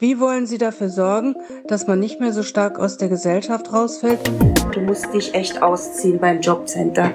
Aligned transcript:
Wie 0.00 0.18
wollen 0.18 0.46
Sie 0.46 0.56
dafür 0.56 0.88
sorgen, 0.88 1.36
dass 1.68 1.86
man 1.86 2.00
nicht 2.00 2.20
mehr 2.20 2.32
so 2.32 2.42
stark 2.42 2.78
aus 2.78 2.96
der 2.96 3.10
Gesellschaft 3.10 3.70
rausfällt? 3.70 4.18
Du 4.72 4.80
musst 4.80 5.12
dich 5.12 5.34
echt 5.34 5.60
ausziehen 5.60 6.18
beim 6.18 6.40
Jobcenter. 6.40 7.12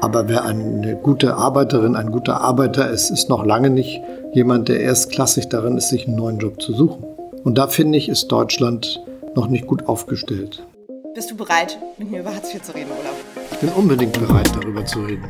Aber 0.00 0.28
wer 0.28 0.44
eine 0.44 0.94
gute 0.94 1.34
Arbeiterin, 1.34 1.96
ein 1.96 2.12
guter 2.12 2.40
Arbeiter 2.40 2.88
ist, 2.88 3.10
ist 3.10 3.28
noch 3.28 3.44
lange 3.44 3.70
nicht 3.70 4.00
jemand, 4.32 4.68
der 4.68 4.78
erstklassig 4.78 5.48
darin 5.48 5.76
ist, 5.76 5.88
sich 5.88 6.06
einen 6.06 6.14
neuen 6.14 6.38
Job 6.38 6.62
zu 6.62 6.72
suchen. 6.72 7.02
Und 7.42 7.58
da 7.58 7.66
finde 7.66 7.98
ich, 7.98 8.08
ist 8.08 8.28
Deutschland 8.28 9.02
noch 9.34 9.48
nicht 9.48 9.66
gut 9.66 9.88
aufgestellt. 9.88 10.64
Bist 11.16 11.32
du 11.32 11.36
bereit, 11.36 11.80
mit 11.98 12.12
mir 12.12 12.20
über 12.20 12.32
Hartz 12.32 12.54
IV 12.54 12.62
zu 12.62 12.76
reden, 12.76 12.90
Olaf? 12.92 13.44
Ich 13.50 13.58
bin 13.58 13.70
unbedingt 13.70 14.12
bereit, 14.20 14.52
darüber 14.54 14.84
zu 14.84 15.00
reden. 15.00 15.24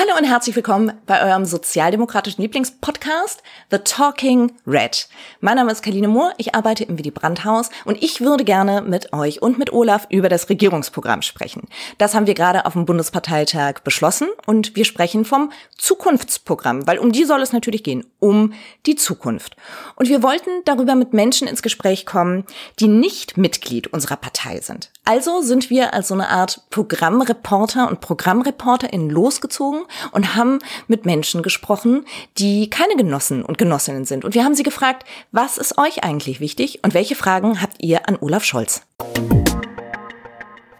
Hallo 0.00 0.16
und 0.16 0.24
herzlich 0.24 0.56
willkommen 0.56 0.94
bei 1.04 1.22
eurem 1.22 1.44
sozialdemokratischen 1.44 2.40
Lieblingspodcast 2.40 3.42
The 3.70 3.80
Talking 3.80 4.50
Red. 4.66 5.10
Mein 5.40 5.56
Name 5.56 5.70
ist 5.70 5.82
Kaline 5.82 6.08
Mohr, 6.08 6.32
ich 6.38 6.54
arbeite 6.54 6.84
im 6.84 6.98
Willy 6.98 7.10
Brandt 7.10 7.44
Haus 7.44 7.68
und 7.84 8.02
ich 8.02 8.22
würde 8.22 8.44
gerne 8.44 8.80
mit 8.80 9.12
euch 9.12 9.42
und 9.42 9.58
mit 9.58 9.74
Olaf 9.74 10.06
über 10.08 10.30
das 10.30 10.48
Regierungsprogramm 10.48 11.20
sprechen. 11.20 11.68
Das 11.98 12.14
haben 12.14 12.26
wir 12.26 12.32
gerade 12.32 12.64
auf 12.64 12.72
dem 12.72 12.86
Bundesparteitag 12.86 13.80
beschlossen 13.84 14.28
und 14.46 14.74
wir 14.74 14.86
sprechen 14.86 15.26
vom 15.26 15.52
Zukunftsprogramm, 15.76 16.86
weil 16.86 16.98
um 16.98 17.12
die 17.12 17.24
soll 17.24 17.42
es 17.42 17.52
natürlich 17.52 17.84
gehen, 17.84 18.06
um 18.20 18.54
die 18.86 18.96
Zukunft. 18.96 19.54
Und 19.96 20.08
wir 20.08 20.22
wollten 20.22 20.48
darüber 20.64 20.94
mit 20.94 21.12
Menschen 21.12 21.46
ins 21.46 21.60
Gespräch 21.60 22.06
kommen, 22.06 22.46
die 22.78 22.88
nicht 22.88 23.36
Mitglied 23.36 23.88
unserer 23.88 24.16
Partei 24.16 24.60
sind. 24.60 24.90
Also 25.04 25.42
sind 25.42 25.68
wir 25.68 25.92
als 25.92 26.08
so 26.08 26.14
eine 26.14 26.28
Art 26.28 26.62
Programmreporter 26.70 27.88
und 27.88 28.00
ProgrammreporterInnen 28.00 29.10
losgezogen 29.10 29.82
und 30.12 30.34
haben 30.34 30.58
mit 30.88 31.06
Menschen 31.06 31.42
gesprochen, 31.42 32.04
die 32.38 32.70
keine 32.70 32.96
Genossen 32.96 33.44
und 33.44 33.58
Genossinnen 33.58 34.04
sind. 34.04 34.24
Und 34.24 34.34
wir 34.34 34.44
haben 34.44 34.54
sie 34.54 34.62
gefragt, 34.62 35.06
was 35.32 35.58
ist 35.58 35.78
euch 35.78 36.04
eigentlich 36.04 36.40
wichtig 36.40 36.80
und 36.82 36.94
welche 36.94 37.14
Fragen 37.14 37.60
habt 37.62 37.76
ihr 37.82 38.08
an 38.08 38.16
Olaf 38.20 38.44
Scholz? 38.44 38.82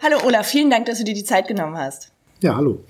Hallo 0.03 0.19
Olaf, 0.25 0.47
vielen 0.47 0.71
Dank, 0.71 0.87
dass 0.87 0.99
du 0.99 1.05
dir 1.05 1.15
die 1.15 1.25
Zeit 1.25 1.47
genommen 1.47 1.77
hast. 1.77 2.11
Ja, 2.41 2.57
hallo. 2.57 2.83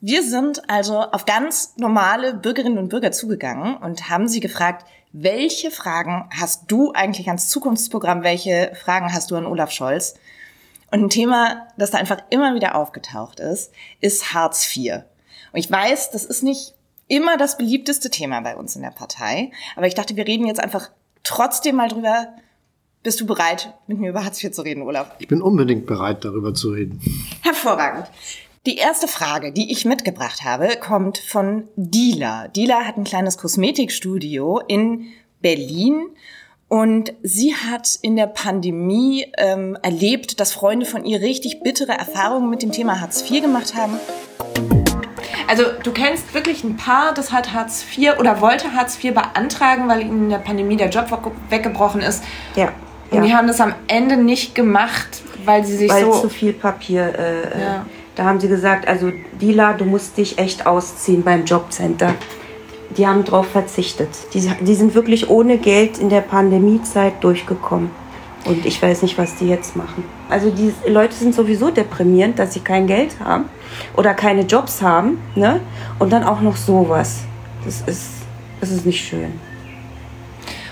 Wir 0.00 0.22
sind 0.22 0.68
also 0.68 1.00
auf 1.00 1.24
ganz 1.24 1.74
normale 1.76 2.34
Bürgerinnen 2.34 2.78
und 2.78 2.88
Bürger 2.88 3.12
zugegangen 3.12 3.76
und 3.76 4.08
haben 4.08 4.28
sie 4.28 4.40
gefragt, 4.40 4.86
welche 5.12 5.70
Fragen 5.70 6.28
hast 6.38 6.70
du 6.70 6.92
eigentlich 6.92 7.28
ans 7.28 7.48
Zukunftsprogramm, 7.48 8.22
welche 8.22 8.72
Fragen 8.74 9.12
hast 9.12 9.30
du 9.30 9.36
an 9.36 9.46
Olaf 9.46 9.70
Scholz? 9.70 10.14
Und 10.90 11.02
ein 11.02 11.10
Thema, 11.10 11.66
das 11.76 11.90
da 11.90 11.98
einfach 11.98 12.18
immer 12.30 12.54
wieder 12.54 12.74
aufgetaucht 12.74 13.40
ist, 13.40 13.72
ist 14.00 14.34
Hartz 14.34 14.76
IV. 14.76 15.02
Und 15.56 15.60
ich 15.60 15.70
weiß, 15.70 16.10
das 16.10 16.26
ist 16.26 16.42
nicht 16.42 16.74
immer 17.08 17.38
das 17.38 17.56
beliebteste 17.56 18.10
Thema 18.10 18.42
bei 18.42 18.56
uns 18.56 18.76
in 18.76 18.82
der 18.82 18.90
Partei, 18.90 19.52
aber 19.74 19.86
ich 19.86 19.94
dachte, 19.94 20.14
wir 20.14 20.26
reden 20.26 20.46
jetzt 20.46 20.60
einfach 20.62 20.90
trotzdem 21.22 21.76
mal 21.76 21.88
drüber. 21.88 22.28
Bist 23.02 23.22
du 23.22 23.26
bereit, 23.26 23.72
mit 23.86 23.98
mir 23.98 24.10
über 24.10 24.22
Hartz 24.22 24.44
IV 24.44 24.52
zu 24.52 24.60
reden, 24.60 24.82
Olaf? 24.82 25.12
Ich 25.18 25.28
bin 25.28 25.40
unbedingt 25.40 25.86
bereit, 25.86 26.26
darüber 26.26 26.52
zu 26.52 26.72
reden. 26.72 27.00
Hervorragend. 27.40 28.06
Die 28.66 28.76
erste 28.76 29.08
Frage, 29.08 29.50
die 29.50 29.72
ich 29.72 29.86
mitgebracht 29.86 30.44
habe, 30.44 30.76
kommt 30.78 31.16
von 31.16 31.66
Dila. 31.76 32.48
Dila 32.48 32.84
hat 32.84 32.98
ein 32.98 33.04
kleines 33.04 33.38
Kosmetikstudio 33.38 34.60
in 34.68 35.06
Berlin 35.40 36.02
und 36.68 37.14
sie 37.22 37.54
hat 37.54 37.98
in 38.02 38.16
der 38.16 38.26
Pandemie 38.26 39.32
ähm, 39.38 39.78
erlebt, 39.80 40.38
dass 40.38 40.52
Freunde 40.52 40.84
von 40.84 41.06
ihr 41.06 41.22
richtig 41.22 41.62
bittere 41.62 41.92
Erfahrungen 41.92 42.50
mit 42.50 42.60
dem 42.60 42.72
Thema 42.72 43.00
Hartz 43.00 43.22
IV 43.30 43.40
gemacht 43.40 43.74
haben. 43.74 43.98
Also 45.48 45.64
du 45.82 45.92
kennst 45.92 46.34
wirklich 46.34 46.64
ein 46.64 46.76
Paar, 46.76 47.14
das 47.14 47.32
hat 47.32 47.52
Hartz 47.52 47.84
IV 47.96 48.18
oder 48.18 48.40
wollte 48.40 48.72
Hartz 48.74 49.02
IV 49.02 49.14
beantragen, 49.14 49.88
weil 49.88 50.02
ihnen 50.02 50.24
in 50.24 50.30
der 50.30 50.38
Pandemie 50.38 50.76
der 50.76 50.88
Job 50.88 51.06
weggebrochen 51.50 52.00
ist. 52.00 52.24
Ja. 52.54 52.72
Und 53.10 53.18
ja. 53.18 53.24
die 53.24 53.34
haben 53.34 53.46
das 53.46 53.60
am 53.60 53.74
Ende 53.86 54.16
nicht 54.16 54.54
gemacht, 54.54 55.22
weil 55.44 55.64
sie 55.64 55.76
sich 55.76 55.90
Weil 55.90 56.04
so... 56.04 56.12
zu 56.22 56.28
viel 56.28 56.52
Papier. 56.52 57.14
Äh, 57.16 57.60
Ja. 57.60 57.86
Da 58.16 58.24
haben 58.24 58.40
sie 58.40 58.48
gesagt, 58.48 58.88
also 58.88 59.12
Dila, 59.40 59.74
du 59.74 59.84
musst 59.84 60.16
dich 60.16 60.38
echt 60.38 60.66
ausziehen 60.66 61.22
beim 61.22 61.44
Jobcenter. 61.44 62.14
Die 62.96 63.06
haben 63.06 63.24
darauf 63.24 63.46
verzichtet. 63.48 64.08
Die, 64.32 64.40
die 64.40 64.74
sind 64.74 64.94
wirklich 64.94 65.28
ohne 65.28 65.58
Geld 65.58 65.98
in 65.98 66.08
der 66.08 66.22
Pandemiezeit 66.22 67.22
durchgekommen. 67.22 67.90
Und 68.46 68.64
ich 68.64 68.80
weiß 68.80 69.02
nicht, 69.02 69.18
was 69.18 69.34
die 69.36 69.48
jetzt 69.48 69.74
machen. 69.74 70.04
Also 70.30 70.50
die 70.50 70.72
Leute 70.88 71.14
sind 71.14 71.34
sowieso 71.34 71.70
deprimierend, 71.70 72.38
dass 72.38 72.54
sie 72.54 72.60
kein 72.60 72.86
Geld 72.86 73.18
haben 73.18 73.46
oder 73.96 74.14
keine 74.14 74.42
Jobs 74.42 74.82
haben. 74.82 75.18
Ne? 75.34 75.60
Und 75.98 76.12
dann 76.12 76.22
auch 76.22 76.40
noch 76.40 76.56
sowas. 76.56 77.24
Das 77.64 77.82
ist, 77.86 78.08
das 78.60 78.70
ist 78.70 78.86
nicht 78.86 79.04
schön. 79.04 79.32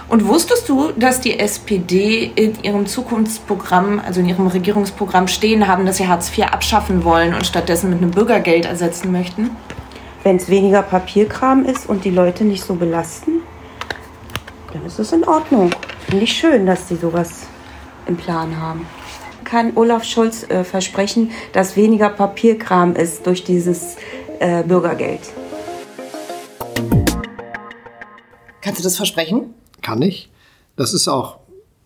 Und 0.08 0.28
wusstest 0.28 0.68
du, 0.68 0.92
dass 0.92 1.20
die 1.20 1.40
SPD 1.40 2.30
in 2.36 2.62
ihrem 2.62 2.86
Zukunftsprogramm, 2.86 4.00
also 4.06 4.20
in 4.20 4.28
ihrem 4.28 4.46
Regierungsprogramm 4.46 5.26
stehen 5.26 5.66
haben, 5.66 5.86
dass 5.86 5.96
sie 5.96 6.06
Hartz 6.06 6.30
IV 6.30 6.44
abschaffen 6.44 7.02
wollen 7.04 7.34
und 7.34 7.46
stattdessen 7.46 7.90
mit 7.90 8.00
einem 8.00 8.12
Bürgergeld 8.12 8.66
ersetzen 8.66 9.10
möchten? 9.10 9.50
Wenn 10.22 10.36
es 10.36 10.48
weniger 10.48 10.82
Papierkram 10.82 11.64
ist 11.64 11.88
und 11.88 12.04
die 12.04 12.10
Leute 12.10 12.44
nicht 12.44 12.62
so 12.62 12.74
belasten, 12.74 13.42
dann 14.72 14.84
ist 14.86 14.98
es 14.98 15.12
in 15.12 15.24
Ordnung. 15.24 15.70
Finde 16.06 16.24
ich 16.24 16.32
schön, 16.32 16.66
dass 16.66 16.86
die 16.86 16.96
sowas 16.96 17.46
im 18.06 18.16
Plan 18.16 18.60
haben. 18.60 18.86
Kann 19.44 19.76
Olaf 19.76 20.04
Scholz 20.04 20.44
äh, 20.48 20.64
versprechen, 20.64 21.30
dass 21.52 21.76
weniger 21.76 22.08
Papierkram 22.08 22.96
ist 22.96 23.26
durch 23.26 23.44
dieses 23.44 23.96
äh, 24.40 24.62
Bürgergeld? 24.62 25.20
Kannst 28.60 28.80
du 28.80 28.84
das 28.84 28.96
versprechen? 28.96 29.54
Kann 29.82 30.00
ich. 30.00 30.30
Das 30.76 30.94
ist 30.94 31.08
auch 31.08 31.38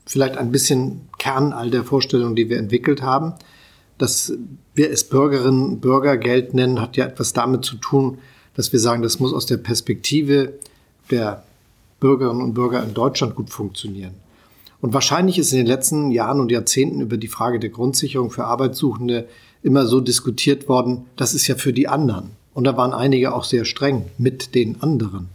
vielleicht 0.06 0.38
ein 0.38 0.52
bisschen 0.52 1.08
Kern 1.18 1.52
all 1.52 1.70
der 1.70 1.84
Vorstellungen, 1.84 2.36
die 2.36 2.48
wir 2.48 2.58
entwickelt 2.58 3.02
haben. 3.02 3.34
Dass 3.98 4.32
wir 4.74 4.90
es 4.90 5.08
Bürgerinnen 5.08 5.64
und 5.64 5.80
Bürgergeld 5.80 6.54
nennen, 6.54 6.80
hat 6.80 6.96
ja 6.96 7.06
etwas 7.06 7.32
damit 7.32 7.64
zu 7.64 7.76
tun, 7.76 8.18
dass 8.54 8.72
wir 8.72 8.78
sagen, 8.78 9.02
das 9.02 9.18
muss 9.18 9.34
aus 9.34 9.46
der 9.46 9.56
Perspektive 9.56 10.54
der 11.10 11.42
Bürgerinnen 12.00 12.42
und 12.42 12.54
Bürger 12.54 12.82
in 12.82 12.94
Deutschland 12.94 13.34
gut 13.34 13.50
funktionieren. 13.50 14.14
Und 14.80 14.94
wahrscheinlich 14.94 15.38
ist 15.38 15.52
in 15.52 15.58
den 15.58 15.66
letzten 15.66 16.10
Jahren 16.10 16.40
und 16.40 16.52
Jahrzehnten 16.52 17.00
über 17.00 17.16
die 17.16 17.28
Frage 17.28 17.58
der 17.58 17.70
Grundsicherung 17.70 18.30
für 18.30 18.44
Arbeitssuchende 18.44 19.28
immer 19.62 19.86
so 19.86 20.00
diskutiert 20.00 20.68
worden, 20.68 21.06
das 21.16 21.34
ist 21.34 21.48
ja 21.48 21.56
für 21.56 21.72
die 21.72 21.88
anderen. 21.88 22.30
Und 22.54 22.64
da 22.64 22.76
waren 22.76 22.92
einige 22.92 23.34
auch 23.34 23.44
sehr 23.44 23.64
streng 23.64 24.04
mit 24.18 24.54
den 24.54 24.82
anderen. 24.82 25.28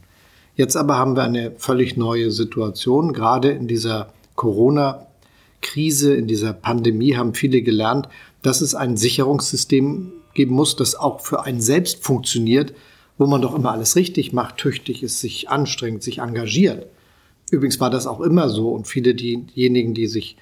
Jetzt 0.56 0.76
aber 0.76 0.98
haben 0.98 1.16
wir 1.16 1.24
eine 1.24 1.52
völlig 1.58 1.98
neue 1.98 2.32
Situation. 2.32 3.12
Gerade 3.12 3.52
in 3.52 3.68
dieser 3.68 4.14
Corona-Krise, 4.36 6.14
in 6.16 6.28
dieser 6.28 6.54
Pandemie 6.54 7.16
haben 7.16 7.34
viele 7.34 7.62
gelernt, 7.62 8.08
dass 8.42 8.62
es 8.62 8.76
ein 8.76 8.98
Sicherungssystem 8.98 10.12
geben 10.34 10.54
muss, 10.54 10.76
das 10.76 10.96
auch 10.96 11.22
für 11.22 11.44
einen 11.44 11.62
selbst 11.62 12.04
funktioniert, 12.04 12.74
wo 13.18 13.26
man 13.26 13.42
doch 13.42 13.56
immer 13.56 13.72
alles 13.72 13.96
richtig 13.96 14.34
macht, 14.34 14.58
tüchtig 14.58 15.04
ist, 15.04 15.20
sich 15.20 15.50
anstrengt, 15.50 16.04
sich 16.04 16.20
engagiert. 16.20 16.88
Übrigens 17.54 17.80
war 17.80 17.92
das 17.92 18.08
auch 18.08 18.20
immer 18.20 18.50
so 18.50 18.72
und 18.72 18.88
viele 18.88 19.14
diejenigen, 19.14 19.94
die 19.94 20.08
sich 20.08 20.38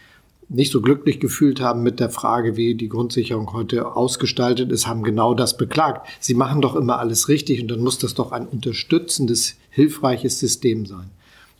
nicht 0.48 0.72
so 0.72 0.82
glücklich 0.82 1.20
gefühlt 1.20 1.60
haben 1.60 1.84
mit 1.84 2.00
der 2.00 2.10
Frage, 2.10 2.56
wie 2.56 2.74
die 2.74 2.88
Grundsicherung 2.88 3.52
heute 3.52 3.96
ausgestaltet 3.96 4.72
ist, 4.72 4.88
haben 4.88 5.04
genau 5.04 5.34
das 5.34 5.58
beklagt. 5.58 6.08
Sie 6.22 6.34
machen 6.34 6.62
doch 6.62 6.74
immer 6.76 7.00
alles 7.00 7.28
richtig 7.28 7.62
und 7.62 7.70
dann 7.70 7.82
muss 7.82 7.98
das 7.98 8.14
doch 8.14 8.32
ein 8.32 8.48
unterstützendes, 8.48 9.56
hilfreiches 9.70 10.40
System 10.40 10.86
sein. 10.86 11.10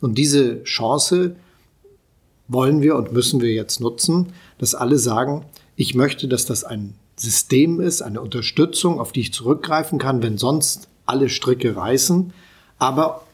Und 0.00 0.16
diese 0.16 0.62
Chance 0.64 1.36
wollen 2.48 2.80
wir 2.80 2.96
und 2.96 3.12
müssen 3.12 3.42
wir 3.42 3.52
jetzt 3.52 3.78
nutzen, 3.80 4.32
dass 4.56 4.74
alle 4.74 4.98
sagen, 4.98 5.44
ich 5.76 5.94
möchte, 5.94 6.28
dass 6.28 6.46
das 6.46 6.64
ein 6.64 6.94
System 7.16 7.78
ist, 7.78 8.00
eine 8.00 8.22
Unterstützung, 8.22 9.00
auf 9.00 9.12
die 9.12 9.20
ich 9.20 9.34
zurückgreifen 9.34 9.98
kann, 9.98 10.22
wenn 10.22 10.38
sonst 10.38 10.88
alle 11.04 11.28
Stricke 11.28 11.76
reißen, 11.76 12.32
aber 12.78 13.26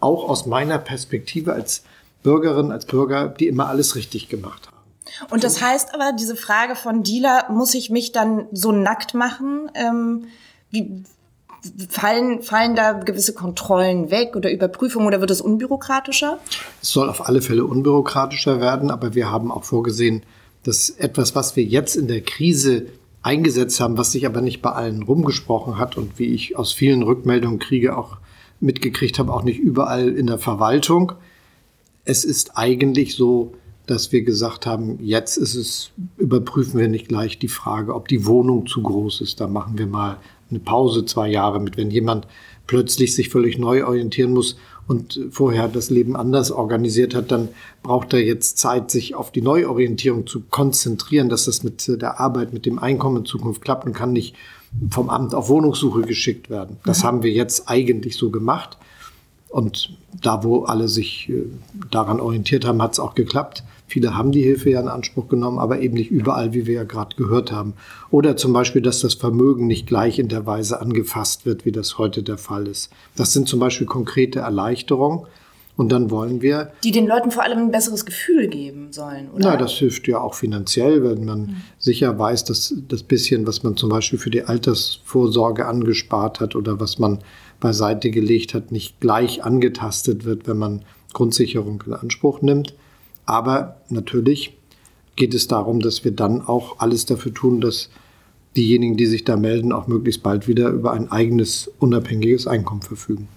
auch 0.00 0.28
aus 0.28 0.46
meiner 0.46 0.78
Perspektive 0.78 1.52
als 1.52 1.82
Bürgerin, 2.22 2.72
als 2.72 2.86
Bürger, 2.86 3.28
die 3.28 3.46
immer 3.46 3.68
alles 3.68 3.94
richtig 3.94 4.28
gemacht 4.28 4.66
haben. 4.66 4.76
Und 5.30 5.44
das 5.44 5.62
heißt 5.62 5.94
aber, 5.94 6.12
diese 6.12 6.36
Frage 6.36 6.76
von 6.76 7.02
Dealer, 7.02 7.46
muss 7.50 7.74
ich 7.74 7.90
mich 7.90 8.12
dann 8.12 8.46
so 8.52 8.72
nackt 8.72 9.14
machen? 9.14 9.70
Ähm, 9.74 10.24
wie, 10.70 11.04
fallen, 11.88 12.42
fallen 12.42 12.76
da 12.76 12.92
gewisse 12.92 13.34
Kontrollen 13.34 14.10
weg 14.10 14.36
oder 14.36 14.50
Überprüfungen 14.50 15.08
oder 15.08 15.20
wird 15.20 15.30
es 15.30 15.40
unbürokratischer? 15.40 16.38
Es 16.82 16.90
soll 16.90 17.08
auf 17.08 17.26
alle 17.26 17.42
Fälle 17.42 17.64
unbürokratischer 17.64 18.60
werden, 18.60 18.90
aber 18.90 19.14
wir 19.14 19.30
haben 19.30 19.50
auch 19.50 19.64
vorgesehen, 19.64 20.22
dass 20.62 20.90
etwas, 20.90 21.34
was 21.34 21.56
wir 21.56 21.64
jetzt 21.64 21.96
in 21.96 22.08
der 22.08 22.20
Krise 22.20 22.86
eingesetzt 23.22 23.80
haben, 23.80 23.98
was 23.98 24.12
sich 24.12 24.26
aber 24.26 24.40
nicht 24.40 24.62
bei 24.62 24.72
allen 24.72 25.02
rumgesprochen 25.02 25.78
hat 25.78 25.96
und 25.96 26.18
wie 26.18 26.34
ich 26.34 26.56
aus 26.56 26.72
vielen 26.72 27.02
Rückmeldungen 27.02 27.58
kriege, 27.58 27.96
auch 27.96 28.18
mitgekriegt 28.60 29.18
habe, 29.18 29.32
auch 29.32 29.42
nicht 29.42 29.60
überall 29.60 30.08
in 30.08 30.26
der 30.26 30.38
Verwaltung. 30.38 31.12
Es 32.04 32.24
ist 32.24 32.56
eigentlich 32.56 33.14
so, 33.16 33.54
dass 33.86 34.12
wir 34.12 34.22
gesagt 34.22 34.66
haben, 34.66 34.98
jetzt 35.02 35.36
ist 35.36 35.54
es, 35.54 35.90
überprüfen 36.18 36.78
wir 36.78 36.88
nicht 36.88 37.08
gleich 37.08 37.38
die 37.38 37.48
Frage, 37.48 37.94
ob 37.94 38.08
die 38.08 38.26
Wohnung 38.26 38.66
zu 38.66 38.82
groß 38.82 39.22
ist. 39.22 39.40
Da 39.40 39.46
machen 39.46 39.78
wir 39.78 39.86
mal 39.86 40.18
eine 40.50 40.58
Pause, 40.60 41.04
zwei 41.04 41.28
Jahre 41.28 41.60
mit, 41.60 41.76
wenn 41.76 41.90
jemand 41.90 42.26
plötzlich 42.66 43.14
sich 43.14 43.30
völlig 43.30 43.58
neu 43.58 43.84
orientieren 43.84 44.32
muss 44.32 44.56
und 44.86 45.20
vorher 45.30 45.68
das 45.68 45.90
Leben 45.90 46.16
anders 46.16 46.50
organisiert 46.50 47.14
hat, 47.14 47.30
dann 47.30 47.48
braucht 47.82 48.12
er 48.14 48.24
jetzt 48.24 48.58
Zeit, 48.58 48.90
sich 48.90 49.14
auf 49.14 49.30
die 49.30 49.42
Neuorientierung 49.42 50.26
zu 50.26 50.40
konzentrieren, 50.40 51.28
dass 51.28 51.44
das 51.44 51.62
mit 51.62 51.86
der 51.86 52.20
Arbeit, 52.20 52.52
mit 52.52 52.66
dem 52.66 52.78
Einkommen 52.78 53.18
in 53.18 53.24
Zukunft 53.24 53.62
klappt 53.62 53.86
und 53.86 53.92
kann 53.92 54.12
nicht 54.12 54.34
vom 54.90 55.10
Amt 55.10 55.34
auf 55.34 55.48
Wohnungssuche 55.48 56.02
geschickt 56.02 56.50
werden. 56.50 56.76
Das 56.84 57.02
mhm. 57.02 57.06
haben 57.06 57.22
wir 57.22 57.32
jetzt 57.32 57.68
eigentlich 57.68 58.16
so 58.16 58.30
gemacht. 58.30 58.76
Und 59.48 59.96
da, 60.22 60.44
wo 60.44 60.64
alle 60.64 60.88
sich 60.88 61.28
äh, 61.30 61.44
daran 61.90 62.20
orientiert 62.20 62.66
haben, 62.66 62.82
hat 62.82 62.92
es 62.92 63.00
auch 63.00 63.14
geklappt. 63.14 63.64
Viele 63.86 64.14
haben 64.14 64.32
die 64.32 64.42
Hilfe 64.42 64.68
ja 64.68 64.80
in 64.80 64.88
Anspruch 64.88 65.28
genommen, 65.28 65.58
aber 65.58 65.80
eben 65.80 65.94
nicht 65.94 66.10
überall, 66.10 66.52
wie 66.52 66.66
wir 66.66 66.74
ja 66.74 66.84
gerade 66.84 67.16
gehört 67.16 67.50
haben. 67.50 67.72
Oder 68.10 68.36
zum 68.36 68.52
Beispiel, 68.52 68.82
dass 68.82 69.00
das 69.00 69.14
Vermögen 69.14 69.66
nicht 69.66 69.86
gleich 69.86 70.18
in 70.18 70.28
der 70.28 70.44
Weise 70.44 70.80
angefasst 70.82 71.46
wird, 71.46 71.64
wie 71.64 71.72
das 71.72 71.96
heute 71.96 72.22
der 72.22 72.36
Fall 72.36 72.66
ist. 72.66 72.90
Das 73.16 73.32
sind 73.32 73.48
zum 73.48 73.60
Beispiel 73.60 73.86
konkrete 73.86 74.40
Erleichterungen. 74.40 75.26
Und 75.78 75.90
dann 75.90 76.10
wollen 76.10 76.42
wir. 76.42 76.72
Die 76.82 76.90
den 76.90 77.06
Leuten 77.06 77.30
vor 77.30 77.44
allem 77.44 77.58
ein 77.58 77.70
besseres 77.70 78.04
Gefühl 78.04 78.48
geben 78.48 78.92
sollen, 78.92 79.30
oder? 79.30 79.50
Na, 79.50 79.56
das 79.56 79.70
hilft 79.74 80.08
ja 80.08 80.20
auch 80.20 80.34
finanziell, 80.34 81.04
wenn 81.04 81.24
man 81.24 81.40
mhm. 81.40 81.56
sicher 81.78 82.18
weiß, 82.18 82.46
dass 82.46 82.74
das 82.88 83.04
bisschen, 83.04 83.46
was 83.46 83.62
man 83.62 83.76
zum 83.76 83.88
Beispiel 83.88 84.18
für 84.18 84.30
die 84.30 84.42
Altersvorsorge 84.42 85.66
angespart 85.66 86.40
hat 86.40 86.56
oder 86.56 86.80
was 86.80 86.98
man 86.98 87.20
beiseite 87.60 88.10
gelegt 88.10 88.54
hat, 88.54 88.72
nicht 88.72 88.98
gleich 88.98 89.44
angetastet 89.44 90.24
wird, 90.24 90.48
wenn 90.48 90.58
man 90.58 90.82
Grundsicherung 91.12 91.84
in 91.86 91.92
Anspruch 91.92 92.42
nimmt. 92.42 92.74
Aber 93.24 93.76
natürlich 93.88 94.56
geht 95.14 95.32
es 95.32 95.46
darum, 95.46 95.78
dass 95.78 96.04
wir 96.04 96.10
dann 96.10 96.40
auch 96.40 96.80
alles 96.80 97.06
dafür 97.06 97.32
tun, 97.32 97.60
dass 97.60 97.88
diejenigen, 98.56 98.96
die 98.96 99.06
sich 99.06 99.22
da 99.22 99.36
melden, 99.36 99.70
auch 99.70 99.86
möglichst 99.86 100.24
bald 100.24 100.48
wieder 100.48 100.70
über 100.70 100.92
ein 100.92 101.12
eigenes 101.12 101.70
unabhängiges 101.78 102.48
Einkommen 102.48 102.82
verfügen. 102.82 103.28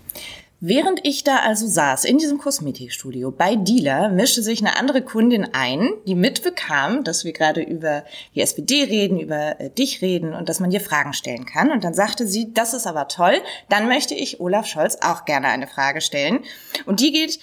Während 0.64 1.00
ich 1.08 1.24
da 1.24 1.38
also 1.38 1.66
saß 1.66 2.06
in 2.06 2.20
diesem 2.20 2.38
Kosmetikstudio 2.38 3.32
bei 3.32 3.56
Dealer, 3.56 4.10
mischte 4.10 4.44
sich 4.44 4.60
eine 4.62 4.78
andere 4.78 5.02
Kundin 5.02 5.50
ein, 5.54 5.90
die 6.06 6.14
mitbekam, 6.14 7.04
dass 7.04 7.26
wir 7.26 7.34
gerade 7.34 7.64
über 7.64 8.04
die 8.36 8.42
SPD 8.42 8.84
reden, 8.84 9.20
über 9.20 9.60
äh, 9.60 9.72
dich 9.72 10.04
reden 10.04 10.36
und 10.36 10.50
dass 10.50 10.60
man 10.60 10.70
dir 10.70 10.80
Fragen 10.80 11.14
stellen 11.14 11.48
kann. 11.48 11.72
Und 11.72 11.84
dann 11.84 11.96
sagte 11.96 12.28
sie, 12.28 12.54
das 12.54 12.76
ist 12.76 12.86
aber 12.86 13.08
toll, 13.08 13.42
dann 13.70 13.88
möchte 13.88 14.14
ich 14.14 14.40
Olaf 14.40 14.68
Scholz 14.68 15.00
auch 15.02 15.26
gerne 15.26 15.48
eine 15.48 15.66
Frage 15.66 16.00
stellen. 16.00 16.42
Und 16.86 17.00
die 17.00 17.12
geht 17.12 17.40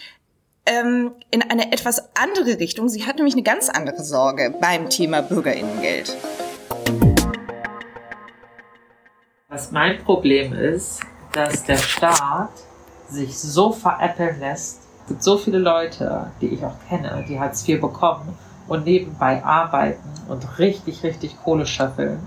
ähm, 0.67 1.11
in 1.32 1.43
eine 1.43 1.73
etwas 1.73 2.17
andere 2.17 2.61
Richtung. 2.61 2.88
Sie 2.88 3.05
hat 3.05 3.17
nämlich 3.17 3.35
eine 3.35 3.43
ganz 3.43 3.69
andere 3.69 4.05
Sorge 4.05 4.55
beim 4.61 4.91
Thema 4.91 5.23
Bürgerinnengeld. 5.23 6.17
Was 9.49 9.73
mein 9.73 9.99
Problem 10.05 10.53
ist, 10.53 11.00
dass 11.32 11.64
der 11.64 11.79
Staat 11.79 12.68
sich 13.09 13.39
so 13.39 13.73
veräppeln 13.73 14.41
lässt. 14.41 14.81
Es 15.03 15.09
gibt 15.09 15.23
so 15.23 15.39
viele 15.39 15.59
Leute, 15.59 16.31
die 16.41 16.49
ich 16.49 16.65
auch 16.65 16.77
kenne, 16.89 17.25
die 17.29 17.41
Hartz 17.41 17.67
IV 17.67 17.81
bekommen 17.81 18.37
und 18.67 18.85
nebenbei 18.85 19.43
arbeiten 19.43 20.09
und 20.29 20.59
richtig, 20.59 21.03
richtig 21.03 21.37
Kohle 21.43 21.67
schöffeln. 21.67 22.21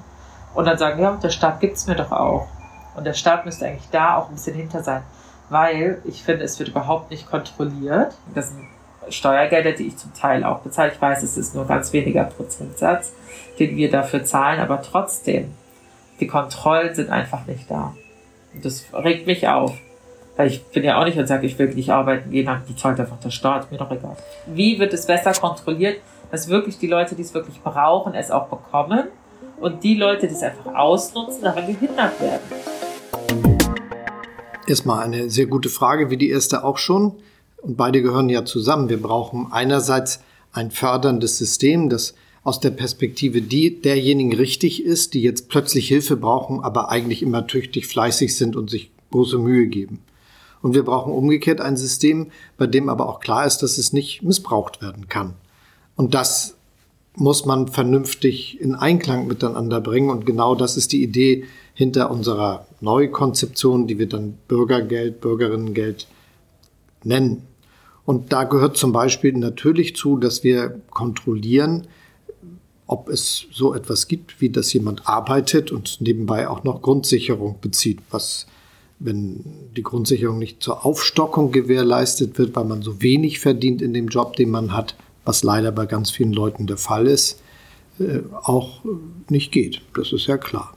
Und 0.54 0.66
dann 0.66 0.78
sagen, 0.78 1.02
ja, 1.02 1.12
der 1.22 1.30
Staat 1.30 1.60
gibt's 1.60 1.88
mir 1.88 1.96
doch 1.96 2.12
auch. 2.12 2.48
Und 2.96 3.06
der 3.06 3.14
Staat 3.14 3.46
müsste 3.46 3.68
eigentlich 3.68 3.90
da 3.92 4.18
auch 4.18 4.28
ein 4.28 4.36
bisschen 4.36 4.56
hinter 4.56 4.84
sein 4.84 5.04
weil 5.52 6.02
ich 6.06 6.24
finde, 6.24 6.46
es 6.46 6.58
wird 6.60 6.70
überhaupt 6.70 7.12
nicht 7.12 7.30
kontrolliert. 7.30 8.16
Das 8.34 8.50
sind 8.50 8.64
Steuergelder, 9.10 9.74
die 9.74 9.88
ich 9.88 9.98
zum 9.98 10.14
Teil 10.14 10.46
auch 10.46 10.60
bezahle. 10.60 10.94
Ich 10.94 11.02
weiß, 11.02 11.24
es 11.24 11.38
ist 11.38 11.54
nur 11.54 11.68
ganz 11.68 11.92
weniger 11.92 12.24
Prozentsatz, 12.24 13.12
den 13.60 13.76
wir 13.76 13.92
dafür 13.92 14.24
zahlen, 14.24 14.62
aber 14.62 14.82
trotzdem, 14.82 15.54
die 16.22 16.28
Kontrollen 16.28 16.96
sind 16.96 17.10
einfach 17.10 17.46
nicht 17.48 17.70
da. 17.70 17.94
Und 18.54 18.64
das 18.64 18.86
regt 18.94 19.28
mich 19.28 19.48
auf. 19.50 19.74
Weil 20.38 20.48
ich 20.48 20.64
bin 20.66 20.84
ja 20.84 21.00
auch 21.00 21.06
nicht 21.06 21.18
und 21.18 21.28
sage, 21.28 21.46
ich 21.46 21.60
will 21.60 21.74
nicht 21.74 21.90
arbeiten 21.90 22.32
gehen, 22.32 22.46
dann 22.46 22.64
zahlt 22.78 23.00
einfach 23.00 23.20
der 23.20 23.32
Staat, 23.32 23.72
mir 23.72 23.78
doch 23.78 23.92
egal. 23.92 24.16
Wie 24.48 24.80
wird 24.80 24.94
es 24.94 25.06
besser 25.06 25.34
kontrolliert, 25.34 25.98
dass 26.32 26.48
wirklich 26.48 26.80
die 26.80 26.88
Leute, 26.88 27.16
die 27.16 27.22
es 27.22 27.34
wirklich 27.34 27.62
brauchen, 27.62 28.14
es 28.14 28.32
auch 28.32 28.48
bekommen 28.48 29.10
und 29.60 29.84
die 29.84 29.96
Leute, 29.96 30.28
die 30.28 30.34
es 30.34 30.42
einfach 30.42 30.74
ausnutzen, 30.74 31.44
daran 31.44 31.68
gehindert 31.68 32.20
werden? 32.22 32.42
Erstmal 34.68 35.04
eine 35.04 35.30
sehr 35.30 35.48
gute 35.48 35.70
Frage, 35.70 36.10
wie 36.10 36.18
die 36.18 36.30
erste 36.30 36.64
auch 36.64 36.78
schon. 36.78 37.16
Und 37.62 37.78
beide 37.78 38.02
gehören 38.02 38.30
ja 38.30 38.46
zusammen. 38.46 38.90
Wir 38.90 39.02
brauchen 39.02 39.48
einerseits 39.52 40.24
ein 40.54 40.72
förderndes 40.72 41.38
System, 41.38 41.90
das 41.90 42.16
aus 42.44 42.60
der 42.60 42.72
Perspektive 42.72 43.42
die, 43.42 43.82
derjenigen 43.82 44.34
richtig 44.34 44.84
ist, 44.84 45.14
die 45.14 45.22
jetzt 45.22 45.50
plötzlich 45.50 45.88
Hilfe 45.88 46.18
brauchen, 46.18 46.62
aber 46.64 46.90
eigentlich 46.90 47.22
immer 47.22 47.46
tüchtig 47.46 47.86
fleißig 47.86 48.36
sind 48.36 48.56
und 48.56 48.70
sich 48.70 48.90
große 49.12 49.38
Mühe 49.38 49.68
geben. 49.68 50.00
Und 50.62 50.74
wir 50.74 50.84
brauchen 50.84 51.14
umgekehrt 51.14 51.62
ein 51.62 51.78
System, 51.78 52.32
bei 52.58 52.68
dem 52.68 52.90
aber 52.90 53.08
auch 53.10 53.20
klar 53.20 53.46
ist, 53.46 53.60
dass 53.60 53.78
es 53.78 53.94
nicht 53.94 54.22
missbraucht 54.22 54.82
werden 54.82 55.08
kann. 55.08 55.34
Und 55.96 56.14
das 56.14 56.56
muss 57.16 57.46
man 57.46 57.68
vernünftig 57.68 58.60
in 58.62 58.76
Einklang 58.76 59.28
miteinander 59.28 59.82
bringen. 59.82 60.10
Und 60.10 60.26
genau 60.26 60.56
das 60.56 60.78
ist 60.78 60.92
die 60.92 61.04
Idee 61.04 61.46
hinter 61.74 62.12
unserer 62.12 62.66
Neukonzeption, 62.80 63.88
die 63.88 64.00
wir 64.00 64.08
dann 64.08 64.38
Bürgergeld, 64.48 65.20
Bürgerinnengeld 65.20 66.08
nennen. 67.04 67.44
Und 68.06 68.34
da 68.34 68.44
gehört 68.44 68.78
zum 68.78 68.92
Beispiel 68.92 69.34
natürlich 69.34 69.96
zu, 69.96 70.18
dass 70.18 70.44
wir 70.44 70.82
kontrollieren, 70.90 71.88
ob 72.88 73.10
es 73.10 73.48
so 73.52 73.74
etwas 73.74 74.08
gibt, 74.08 74.42
wie 74.42 74.50
dass 74.50 74.74
jemand 74.74 75.08
arbeitet 75.08 75.72
und 75.72 76.02
nebenbei 76.02 76.48
auch 76.48 76.64
noch 76.64 76.82
Grundsicherung 76.82 77.58
bezieht, 77.62 78.00
was 78.10 78.48
wenn 79.04 79.44
die 79.76 79.84
Grundsicherung 79.84 80.38
nicht 80.38 80.62
zur 80.62 80.86
Aufstockung 80.86 81.52
gewährleistet 81.52 82.38
wird, 82.38 82.56
weil 82.56 82.66
man 82.66 82.82
so 82.82 83.02
wenig 83.02 83.40
verdient 83.40 83.82
in 83.82 83.94
dem 83.94 84.08
Job, 84.08 84.36
den 84.36 84.52
man 84.52 84.74
hat, 84.74 84.96
was 85.26 85.44
leider 85.44 85.72
bei 85.72 85.86
ganz 85.86 86.12
vielen 86.12 86.34
Leuten 86.34 86.68
der 86.68 86.78
Fall 86.78 87.08
ist, 87.08 87.42
äh, 88.00 88.20
auch 88.44 88.82
nicht 89.30 89.52
geht. 89.52 89.82
Das 89.96 90.14
ist 90.14 90.28
ja 90.28 90.38
klar. 90.38 90.74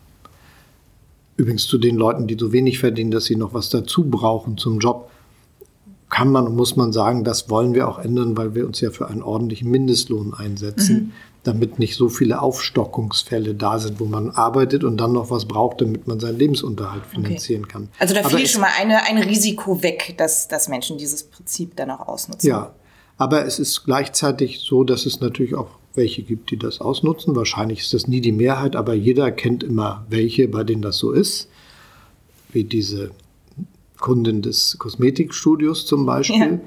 Übrigens 1.36 1.66
zu 1.66 1.78
den 1.78 1.96
Leuten, 1.96 2.26
die 2.26 2.36
so 2.38 2.52
wenig 2.52 2.78
verdienen, 2.78 3.10
dass 3.10 3.24
sie 3.24 3.36
noch 3.36 3.54
was 3.54 3.68
dazu 3.68 4.04
brauchen 4.04 4.56
zum 4.56 4.78
Job, 4.78 5.10
kann 6.08 6.30
man 6.30 6.46
und 6.46 6.54
muss 6.54 6.76
man 6.76 6.92
sagen, 6.92 7.24
das 7.24 7.50
wollen 7.50 7.74
wir 7.74 7.88
auch 7.88 7.98
ändern, 7.98 8.36
weil 8.36 8.54
wir 8.54 8.66
uns 8.66 8.80
ja 8.80 8.90
für 8.90 9.08
einen 9.08 9.22
ordentlichen 9.22 9.70
Mindestlohn 9.70 10.32
einsetzen, 10.32 10.96
mhm. 10.96 11.12
Damit 11.44 11.78
nicht 11.78 11.94
so 11.94 12.08
viele 12.08 12.40
Aufstockungsfälle 12.40 13.54
da 13.54 13.78
sind, 13.78 14.00
wo 14.00 14.06
man 14.06 14.30
arbeitet 14.30 14.82
und 14.82 14.96
dann 14.96 15.12
noch 15.12 15.30
was 15.30 15.44
braucht, 15.44 15.80
damit 15.80 16.06
man 16.06 16.18
seinen 16.18 16.38
Lebensunterhalt 16.38 17.04
finanzieren 17.06 17.64
okay. 17.64 17.72
kann. 17.72 17.88
Also 17.98 18.14
da 18.14 18.28
fiel 18.28 18.46
schon 18.46 18.62
mal 18.62 18.70
eine, 18.80 19.04
ein 19.04 19.18
Risiko 19.18 19.82
weg, 19.82 20.14
dass, 20.16 20.48
dass 20.48 20.68
Menschen 20.68 20.98
dieses 20.98 21.24
Prinzip 21.24 21.76
dann 21.76 21.90
auch 21.90 22.08
ausnutzen. 22.08 22.48
Ja, 22.48 22.74
aber 23.18 23.46
es 23.46 23.58
ist 23.58 23.84
gleichzeitig 23.84 24.60
so, 24.60 24.84
dass 24.84 25.06
es 25.06 25.20
natürlich 25.20 25.54
auch 25.54 25.68
welche 25.94 26.22
gibt, 26.22 26.50
die 26.50 26.56
das 26.56 26.80
ausnutzen. 26.80 27.36
Wahrscheinlich 27.36 27.80
ist 27.80 27.94
das 27.94 28.08
nie 28.08 28.20
die 28.20 28.32
Mehrheit, 28.32 28.74
aber 28.74 28.94
jeder 28.94 29.30
kennt 29.30 29.62
immer 29.62 30.04
welche, 30.08 30.48
bei 30.48 30.64
denen 30.64 30.82
das 30.82 30.98
so 30.98 31.12
ist. 31.12 31.48
Wie 32.50 32.64
diese 32.64 33.10
Kundin 34.00 34.42
des 34.42 34.78
Kosmetikstudios 34.78 35.86
zum 35.86 36.06
Beispiel. 36.06 36.38
Ja. 36.38 36.60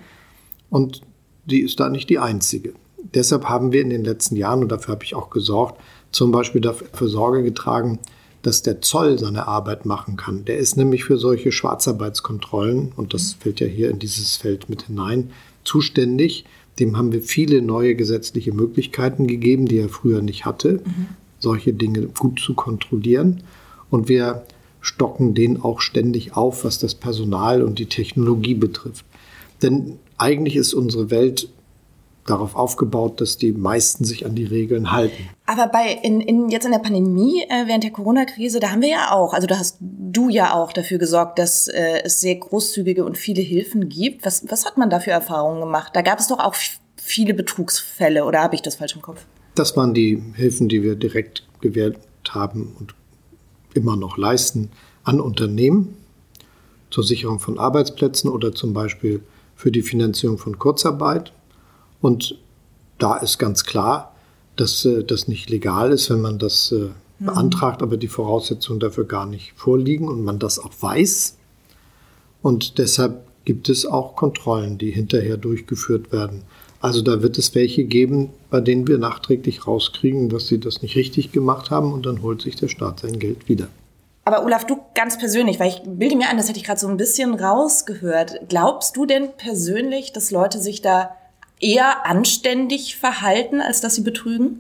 Und 0.69 1.01
die 1.45 1.61
ist 1.61 1.79
da 1.79 1.89
nicht 1.89 2.09
die 2.09 2.19
einzige. 2.19 2.73
Deshalb 3.13 3.45
haben 3.45 3.71
wir 3.71 3.81
in 3.81 3.89
den 3.89 4.03
letzten 4.03 4.35
Jahren, 4.35 4.63
und 4.63 4.71
dafür 4.71 4.93
habe 4.95 5.03
ich 5.03 5.15
auch 5.15 5.29
gesorgt, 5.29 5.81
zum 6.11 6.31
Beispiel 6.31 6.61
dafür 6.61 7.07
Sorge 7.07 7.43
getragen, 7.43 7.99
dass 8.41 8.61
der 8.61 8.81
Zoll 8.81 9.19
seine 9.19 9.47
Arbeit 9.47 9.85
machen 9.85 10.15
kann. 10.15 10.45
Der 10.45 10.57
ist 10.57 10.77
nämlich 10.77 11.03
für 11.03 11.17
solche 11.17 11.51
Schwarzarbeitskontrollen, 11.51 12.91
und 12.95 13.13
das 13.13 13.33
fällt 13.33 13.59
ja 13.59 13.67
hier 13.67 13.89
in 13.89 13.99
dieses 13.99 14.37
Feld 14.37 14.69
mit 14.69 14.83
hinein, 14.83 15.31
zuständig. 15.63 16.45
Dem 16.79 16.97
haben 16.97 17.11
wir 17.11 17.21
viele 17.21 17.61
neue 17.61 17.95
gesetzliche 17.95 18.53
Möglichkeiten 18.53 19.27
gegeben, 19.27 19.65
die 19.65 19.79
er 19.79 19.89
früher 19.89 20.21
nicht 20.21 20.45
hatte, 20.45 20.81
mhm. 20.85 21.07
solche 21.39 21.73
Dinge 21.73 22.07
gut 22.07 22.39
zu 22.39 22.53
kontrollieren. 22.53 23.43
Und 23.89 24.09
wir 24.09 24.43
stocken 24.81 25.33
den 25.33 25.61
auch 25.61 25.81
ständig 25.81 26.35
auf, 26.35 26.63
was 26.63 26.79
das 26.79 26.95
Personal 26.95 27.61
und 27.61 27.79
die 27.79 27.87
Technologie 27.87 28.53
betrifft. 28.53 29.05
Denn 29.61 29.97
eigentlich 30.17 30.55
ist 30.55 30.73
unsere 30.73 31.09
Welt 31.09 31.49
darauf 32.29 32.55
aufgebaut, 32.55 33.19
dass 33.21 33.37
die 33.37 33.51
meisten 33.51 34.03
sich 34.03 34.25
an 34.25 34.35
die 34.35 34.45
Regeln 34.45 34.91
halten. 34.91 35.29
Aber 35.45 35.67
bei 35.67 35.97
in, 36.03 36.21
in 36.21 36.49
jetzt 36.49 36.65
in 36.65 36.71
der 36.71 36.79
Pandemie 36.79 37.43
äh, 37.49 37.67
während 37.67 37.83
der 37.83 37.91
Corona-Krise, 37.91 38.59
da 38.59 38.71
haben 38.71 38.81
wir 38.81 38.89
ja 38.89 39.11
auch, 39.11 39.33
also 39.33 39.47
da 39.47 39.57
hast 39.57 39.77
du 39.79 40.29
ja 40.29 40.53
auch 40.53 40.73
dafür 40.73 40.97
gesorgt, 40.97 41.39
dass 41.39 41.67
äh, 41.67 42.03
es 42.03 42.21
sehr 42.21 42.35
großzügige 42.35 43.03
und 43.05 43.17
viele 43.17 43.41
Hilfen 43.41 43.89
gibt. 43.89 44.25
Was 44.25 44.45
was 44.49 44.65
hat 44.65 44.77
man 44.77 44.89
da 44.89 44.99
für 44.99 45.11
Erfahrungen 45.11 45.61
gemacht? 45.61 45.95
Da 45.95 46.01
gab 46.01 46.19
es 46.19 46.27
doch 46.27 46.39
auch 46.39 46.55
viele 46.95 47.33
Betrugsfälle, 47.33 48.25
oder 48.25 48.41
habe 48.41 48.55
ich 48.55 48.61
das 48.61 48.75
falsch 48.75 48.95
im 48.95 49.01
Kopf? 49.01 49.25
Das 49.55 49.75
waren 49.77 49.93
die 49.93 50.21
Hilfen, 50.35 50.69
die 50.69 50.83
wir 50.83 50.95
direkt 50.95 51.47
gewährt 51.61 51.97
haben 52.29 52.75
und 52.79 52.93
immer 53.73 53.95
noch 53.95 54.17
leisten 54.17 54.69
an 55.03 55.21
Unternehmen 55.21 55.95
zur 56.89 57.03
Sicherung 57.03 57.39
von 57.39 57.57
Arbeitsplätzen 57.57 58.29
oder 58.29 58.53
zum 58.53 58.73
Beispiel 58.73 59.21
für 59.55 59.71
die 59.71 59.81
Finanzierung 59.81 60.37
von 60.37 60.59
Kurzarbeit. 60.59 61.31
Und 62.01 62.37
da 62.97 63.17
ist 63.17 63.37
ganz 63.37 63.63
klar, 63.63 64.15
dass 64.55 64.85
äh, 64.85 65.03
das 65.03 65.27
nicht 65.27 65.49
legal 65.49 65.91
ist, 65.91 66.09
wenn 66.09 66.21
man 66.21 66.39
das 66.39 66.71
äh, 66.71 66.89
mhm. 67.19 67.25
beantragt, 67.25 67.81
aber 67.81 67.97
die 67.97 68.07
Voraussetzungen 68.07 68.79
dafür 68.79 69.05
gar 69.05 69.25
nicht 69.25 69.53
vorliegen 69.55 70.07
und 70.07 70.23
man 70.23 70.39
das 70.39 70.59
auch 70.59 70.73
weiß. 70.79 71.37
Und 72.41 72.77
deshalb 72.77 73.25
gibt 73.45 73.69
es 73.69 73.85
auch 73.85 74.15
Kontrollen, 74.15 74.77
die 74.77 74.91
hinterher 74.91 75.37
durchgeführt 75.37 76.11
werden. 76.11 76.43
Also 76.79 77.01
da 77.01 77.23
wird 77.23 77.37
es 77.37 77.55
welche 77.55 77.85
geben, 77.85 78.29
bei 78.49 78.59
denen 78.59 78.87
wir 78.87 78.97
nachträglich 78.97 79.65
rauskriegen, 79.65 80.29
dass 80.29 80.47
sie 80.47 80.59
das 80.59 80.81
nicht 80.81 80.95
richtig 80.95 81.31
gemacht 81.31 81.71
haben 81.71 81.91
und 81.91 82.05
dann 82.05 82.21
holt 82.21 82.41
sich 82.41 82.55
der 82.55 82.67
Staat 82.67 82.99
sein 82.99 83.19
Geld 83.19 83.49
wieder. 83.49 83.67
Aber 84.25 84.43
Olaf, 84.43 84.65
du 84.65 84.77
ganz 84.93 85.17
persönlich, 85.17 85.59
weil 85.59 85.69
ich 85.69 85.81
bilde 85.85 86.17
mir 86.17 86.29
ein, 86.29 86.37
das 86.37 86.49
hätte 86.49 86.59
ich 86.59 86.65
gerade 86.65 86.79
so 86.79 86.87
ein 86.87 86.97
bisschen 86.97 87.33
rausgehört. 87.33 88.41
Glaubst 88.49 88.97
du 88.97 89.05
denn 89.05 89.29
persönlich, 89.37 90.11
dass 90.11 90.31
Leute 90.31 90.59
sich 90.59 90.81
da 90.81 91.11
eher 91.59 92.05
anständig 92.05 92.95
verhalten, 92.95 93.61
als 93.61 93.81
dass 93.81 93.95
sie 93.95 94.01
betrügen? 94.01 94.59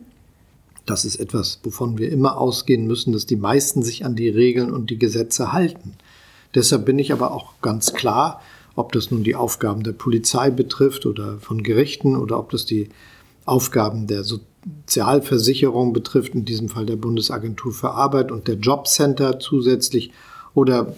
Das 0.85 1.03
ist 1.03 1.17
etwas, 1.17 1.59
wovon 1.63 1.97
wir 1.97 2.09
immer 2.11 2.37
ausgehen 2.37 2.87
müssen, 2.87 3.11
dass 3.11 3.25
die 3.25 3.35
meisten 3.35 3.83
sich 3.83 4.05
an 4.05 4.15
die 4.15 4.29
Regeln 4.29 4.71
und 4.71 4.89
die 4.89 4.97
Gesetze 4.97 5.51
halten. 5.51 5.95
Deshalb 6.55 6.85
bin 6.85 6.97
ich 6.97 7.11
aber 7.11 7.31
auch 7.31 7.53
ganz 7.61 7.93
klar, 7.93 8.41
ob 8.75 8.93
das 8.93 9.11
nun 9.11 9.23
die 9.23 9.35
Aufgaben 9.35 9.83
der 9.83 9.91
Polizei 9.91 10.49
betrifft 10.49 11.05
oder 11.05 11.39
von 11.39 11.61
Gerichten 11.61 12.15
oder 12.15 12.39
ob 12.39 12.51
das 12.51 12.65
die 12.65 12.89
Aufgaben 13.45 14.07
der 14.07 14.23
Sozialversicherung 14.23 15.93
betrifft, 15.93 16.35
in 16.35 16.45
diesem 16.45 16.69
Fall 16.69 16.85
der 16.85 16.95
Bundesagentur 16.95 17.73
für 17.73 17.91
Arbeit 17.91 18.31
und 18.31 18.47
der 18.47 18.55
Jobcenter 18.55 19.39
zusätzlich 19.39 20.11
oder 20.53 20.95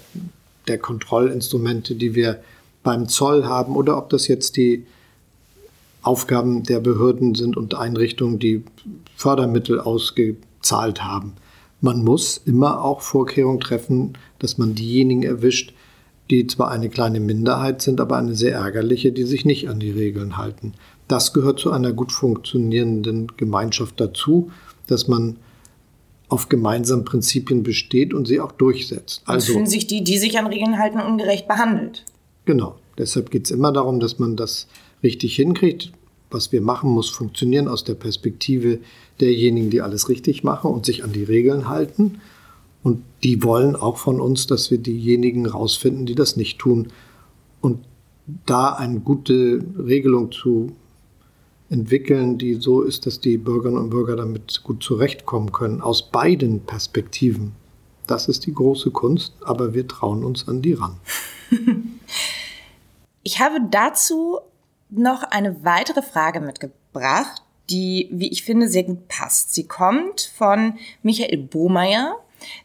der 0.67 0.77
Kontrollinstrumente, 0.77 1.95
die 1.95 2.15
wir 2.15 2.41
beim 2.83 3.07
Zoll 3.07 3.45
haben 3.45 3.75
oder 3.75 3.97
ob 3.97 4.09
das 4.09 4.27
jetzt 4.27 4.55
die 4.55 4.85
Aufgaben 6.01 6.63
der 6.63 6.79
Behörden 6.79 7.35
sind 7.35 7.57
und 7.57 7.75
Einrichtungen, 7.75 8.39
die 8.39 8.63
Fördermittel 9.15 9.79
ausgezahlt 9.79 11.03
haben. 11.03 11.33
Man 11.81 12.03
muss 12.03 12.41
immer 12.45 12.83
auch 12.83 13.01
Vorkehrungen 13.01 13.59
treffen, 13.59 14.13
dass 14.39 14.57
man 14.57 14.75
diejenigen 14.75 15.23
erwischt, 15.23 15.73
die 16.29 16.45
zwar 16.47 16.71
eine 16.71 16.89
kleine 16.89 17.19
Minderheit 17.19 17.81
sind, 17.81 17.99
aber 17.99 18.17
eine 18.17 18.35
sehr 18.35 18.53
ärgerliche, 18.53 19.11
die 19.11 19.23
sich 19.23 19.45
nicht 19.45 19.69
an 19.69 19.79
die 19.79 19.91
Regeln 19.91 20.37
halten. 20.37 20.73
Das 21.07 21.33
gehört 21.33 21.59
zu 21.59 21.71
einer 21.71 21.91
gut 21.91 22.11
funktionierenden 22.11 23.31
Gemeinschaft 23.35 23.99
dazu, 23.99 24.51
dass 24.87 25.07
man 25.07 25.37
auf 26.27 26.47
gemeinsamen 26.47 27.05
Prinzipien 27.05 27.63
besteht 27.63 28.13
und 28.13 28.27
sie 28.27 28.39
auch 28.39 28.51
durchsetzt. 28.51 29.23
Also 29.25 29.53
fühlen 29.53 29.65
sich 29.65 29.87
die, 29.87 30.03
die 30.03 30.19
sich 30.19 30.37
an 30.37 30.45
Regeln 30.45 30.77
halten, 30.77 30.99
ungerecht 30.99 31.47
behandelt. 31.47 32.05
Genau. 32.45 32.75
Deshalb 32.99 33.31
geht 33.31 33.45
es 33.45 33.51
immer 33.51 33.71
darum, 33.71 33.99
dass 33.99 34.19
man 34.19 34.35
das 34.35 34.67
richtig 35.03 35.35
hinkriegt. 35.35 35.91
Was 36.31 36.51
wir 36.51 36.61
machen, 36.61 36.91
muss 36.91 37.09
funktionieren 37.09 37.67
aus 37.67 37.83
der 37.83 37.95
Perspektive 37.95 38.79
derjenigen, 39.19 39.69
die 39.69 39.81
alles 39.81 40.09
richtig 40.09 40.43
machen 40.43 40.71
und 40.71 40.85
sich 40.85 41.03
an 41.03 41.11
die 41.11 41.23
Regeln 41.23 41.67
halten. 41.67 42.21
Und 42.83 43.03
die 43.23 43.43
wollen 43.43 43.75
auch 43.75 43.97
von 43.97 44.21
uns, 44.21 44.47
dass 44.47 44.71
wir 44.71 44.77
diejenigen 44.77 45.45
rausfinden, 45.45 46.05
die 46.05 46.15
das 46.15 46.37
nicht 46.37 46.59
tun. 46.59 46.89
Und 47.61 47.79
da 48.45 48.73
eine 48.73 48.99
gute 48.99 49.63
Regelung 49.77 50.31
zu 50.31 50.73
entwickeln, 51.69 52.37
die 52.37 52.55
so 52.55 52.81
ist, 52.81 53.05
dass 53.05 53.19
die 53.19 53.37
Bürgerinnen 53.37 53.79
und 53.79 53.89
Bürger 53.89 54.15
damit 54.15 54.63
gut 54.63 54.83
zurechtkommen 54.83 55.51
können, 55.51 55.81
aus 55.81 56.09
beiden 56.11 56.61
Perspektiven. 56.61 57.53
Das 58.07 58.27
ist 58.27 58.45
die 58.45 58.53
große 58.53 58.91
Kunst, 58.91 59.33
aber 59.41 59.73
wir 59.73 59.87
trauen 59.87 60.23
uns 60.23 60.47
an 60.47 60.61
die 60.61 60.73
ran. 60.73 60.97
Ich 63.21 63.41
habe 63.41 63.59
dazu 63.69 64.39
noch 64.89 65.24
eine 65.24 65.63
weitere 65.63 66.01
Frage 66.01 66.39
mitgebracht, 66.39 67.43
die, 67.69 68.10
wie 68.12 68.31
ich 68.31 68.43
finde, 68.43 68.67
sehr 68.67 68.84
gut 68.84 69.08
passt. 69.08 69.53
Sie 69.53 69.67
kommt 69.67 70.31
von 70.36 70.79
Michael 71.03 71.38
Bohmeier. 71.38 72.15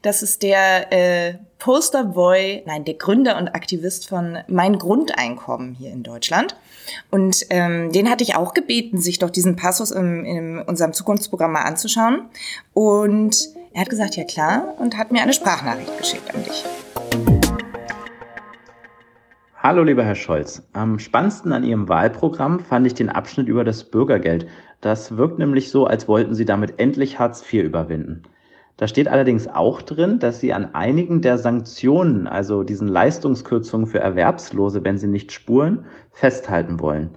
Das 0.03 0.23
ist 0.23 0.43
der 0.43 0.93
äh, 0.93 1.39
Posterboy, 1.59 2.63
nein, 2.65 2.85
der 2.85 2.95
Gründer 2.95 3.37
und 3.39 3.49
Aktivist 3.49 4.09
von 4.09 4.39
Mein 4.49 4.79
Grundeinkommen 4.79 5.75
hier 5.75 5.91
in 5.91 6.03
Deutschland. 6.03 6.57
Und 7.11 7.45
ähm, 7.51 7.91
den 7.93 8.09
hatte 8.09 8.23
ich 8.23 8.37
auch 8.37 8.55
gebeten, 8.55 9.01
sich 9.01 9.19
doch 9.19 9.31
diesen 9.31 9.57
Passus 9.57 9.91
im, 9.91 10.25
in 10.25 10.59
unserem 10.61 10.93
Zukunftsprogramm 10.93 11.53
mal 11.53 11.63
anzuschauen. 11.63 12.27
Und 12.73 13.49
er 13.73 13.81
hat 13.81 13.91
gesagt, 13.91 14.17
ja 14.17 14.25
klar, 14.25 14.75
und 14.79 14.97
hat 14.97 15.11
mir 15.11 15.23
eine 15.23 15.33
Sprachnachricht 15.33 15.99
geschickt 15.99 16.33
an 16.35 16.45
dich. 16.45 16.65
Hallo, 19.67 19.83
lieber 19.83 20.05
Herr 20.05 20.15
Scholz. 20.15 20.69
Am 20.75 20.99
spannendsten 20.99 21.51
an 21.55 21.65
Ihrem 21.65 21.89
Wahlprogramm 21.89 22.61
fand 22.61 22.87
ich 22.87 22.93
den 22.93 23.09
Abschnitt 23.09 23.49
über 23.49 23.65
das 23.65 23.85
Bürgergeld. 23.85 24.47
Das 24.83 25.17
wirkt 25.17 25.39
nämlich 25.39 25.71
so, 25.71 25.87
als 25.87 26.07
wollten 26.07 26.35
Sie 26.35 26.45
damit 26.45 26.79
endlich 26.79 27.19
Hartz 27.19 27.43
IV 27.51 27.65
überwinden. 27.65 28.25
Da 28.77 28.89
steht 28.89 29.09
allerdings 29.09 29.49
auch 29.49 29.81
drin, 29.81 30.19
dass 30.19 30.39
Sie 30.39 30.53
an 30.53 30.75
einigen 30.75 31.23
der 31.23 31.39
Sanktionen, 31.39 32.27
also 32.27 32.63
diesen 32.63 32.89
Leistungskürzungen 32.89 33.87
für 33.87 34.01
Erwerbslose, 34.01 34.85
wenn 34.85 34.99
sie 34.99 35.07
nicht 35.07 35.33
spuren, 35.33 35.87
festhalten 36.13 36.79
wollen. 36.79 37.13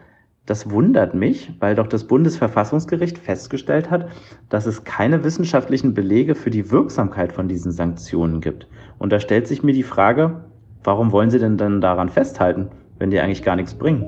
Das 0.45 0.71
wundert 0.71 1.13
mich, 1.13 1.51
weil 1.59 1.75
doch 1.75 1.87
das 1.87 2.05
Bundesverfassungsgericht 2.05 3.17
festgestellt 3.17 3.91
hat, 3.91 4.07
dass 4.47 4.65
es 4.65 4.85
keine 4.85 5.25
wissenschaftlichen 5.25 5.93
Belege 5.93 6.33
für 6.33 6.49
die 6.49 6.71
Wirksamkeit 6.71 7.33
von 7.33 7.49
diesen 7.49 7.73
Sanktionen 7.73 8.39
gibt. 8.39 8.67
Und 8.99 9.11
da 9.11 9.19
stellt 9.19 9.49
sich 9.49 9.63
mir 9.63 9.73
die 9.73 9.83
Frage, 9.83 10.45
warum 10.87 11.11
wollen 11.11 11.29
Sie 11.29 11.37
denn 11.37 11.57
dann 11.57 11.81
daran 11.81 12.07
festhalten, 12.07 12.69
wenn 12.97 13.11
die 13.11 13.19
eigentlich 13.19 13.43
gar 13.43 13.57
nichts 13.57 13.73
bringen? 13.73 14.05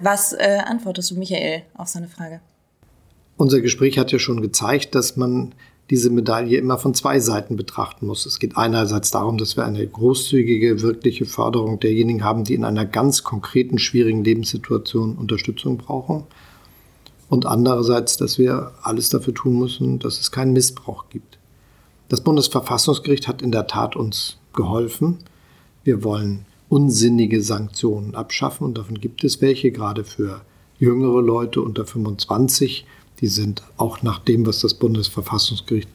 Was 0.00 0.32
äh, 0.32 0.58
antwortest 0.66 1.12
du, 1.12 1.14
Michael, 1.14 1.62
auf 1.74 1.86
seine 1.86 2.08
Frage? 2.08 2.40
Unser 3.36 3.60
Gespräch 3.60 3.96
hat 3.96 4.10
ja 4.10 4.18
schon 4.18 4.42
gezeigt, 4.42 4.96
dass 4.96 5.16
man 5.16 5.54
diese 5.88 6.10
Medaille 6.10 6.58
immer 6.58 6.78
von 6.78 6.94
zwei 6.94 7.20
Seiten 7.20 7.54
betrachten 7.54 8.06
muss. 8.06 8.26
Es 8.26 8.40
geht 8.40 8.56
einerseits 8.56 9.12
darum, 9.12 9.38
dass 9.38 9.56
wir 9.56 9.64
eine 9.64 9.86
großzügige, 9.86 10.82
wirkliche 10.82 11.26
Förderung 11.26 11.78
derjenigen 11.78 12.24
haben, 12.24 12.42
die 12.42 12.54
in 12.54 12.64
einer 12.64 12.86
ganz 12.86 13.22
konkreten, 13.22 13.78
schwierigen 13.78 14.24
Lebenssituation 14.24 15.16
Unterstützung 15.16 15.78
brauchen. 15.78 16.24
Und 17.28 17.46
andererseits, 17.46 18.16
dass 18.16 18.36
wir 18.36 18.72
alles 18.82 19.10
dafür 19.10 19.34
tun 19.34 19.60
müssen, 19.60 20.00
dass 20.00 20.18
es 20.18 20.32
keinen 20.32 20.52
Missbrauch 20.52 21.08
gibt. 21.08 21.39
Das 22.10 22.22
Bundesverfassungsgericht 22.22 23.28
hat 23.28 23.40
in 23.40 23.52
der 23.52 23.68
Tat 23.68 23.94
uns 23.94 24.36
geholfen. 24.52 25.18
Wir 25.84 26.02
wollen 26.02 26.44
unsinnige 26.68 27.40
Sanktionen 27.40 28.16
abschaffen 28.16 28.66
und 28.66 28.76
davon 28.76 29.00
gibt 29.00 29.22
es 29.22 29.40
welche, 29.40 29.70
gerade 29.70 30.02
für 30.02 30.40
jüngere 30.80 31.22
Leute 31.22 31.62
unter 31.62 31.86
25. 31.86 32.84
Die 33.20 33.28
sind 33.28 33.62
auch 33.76 34.02
nach 34.02 34.18
dem, 34.18 34.44
was 34.44 34.58
das 34.58 34.74
Bundesverfassungsgericht 34.74 35.88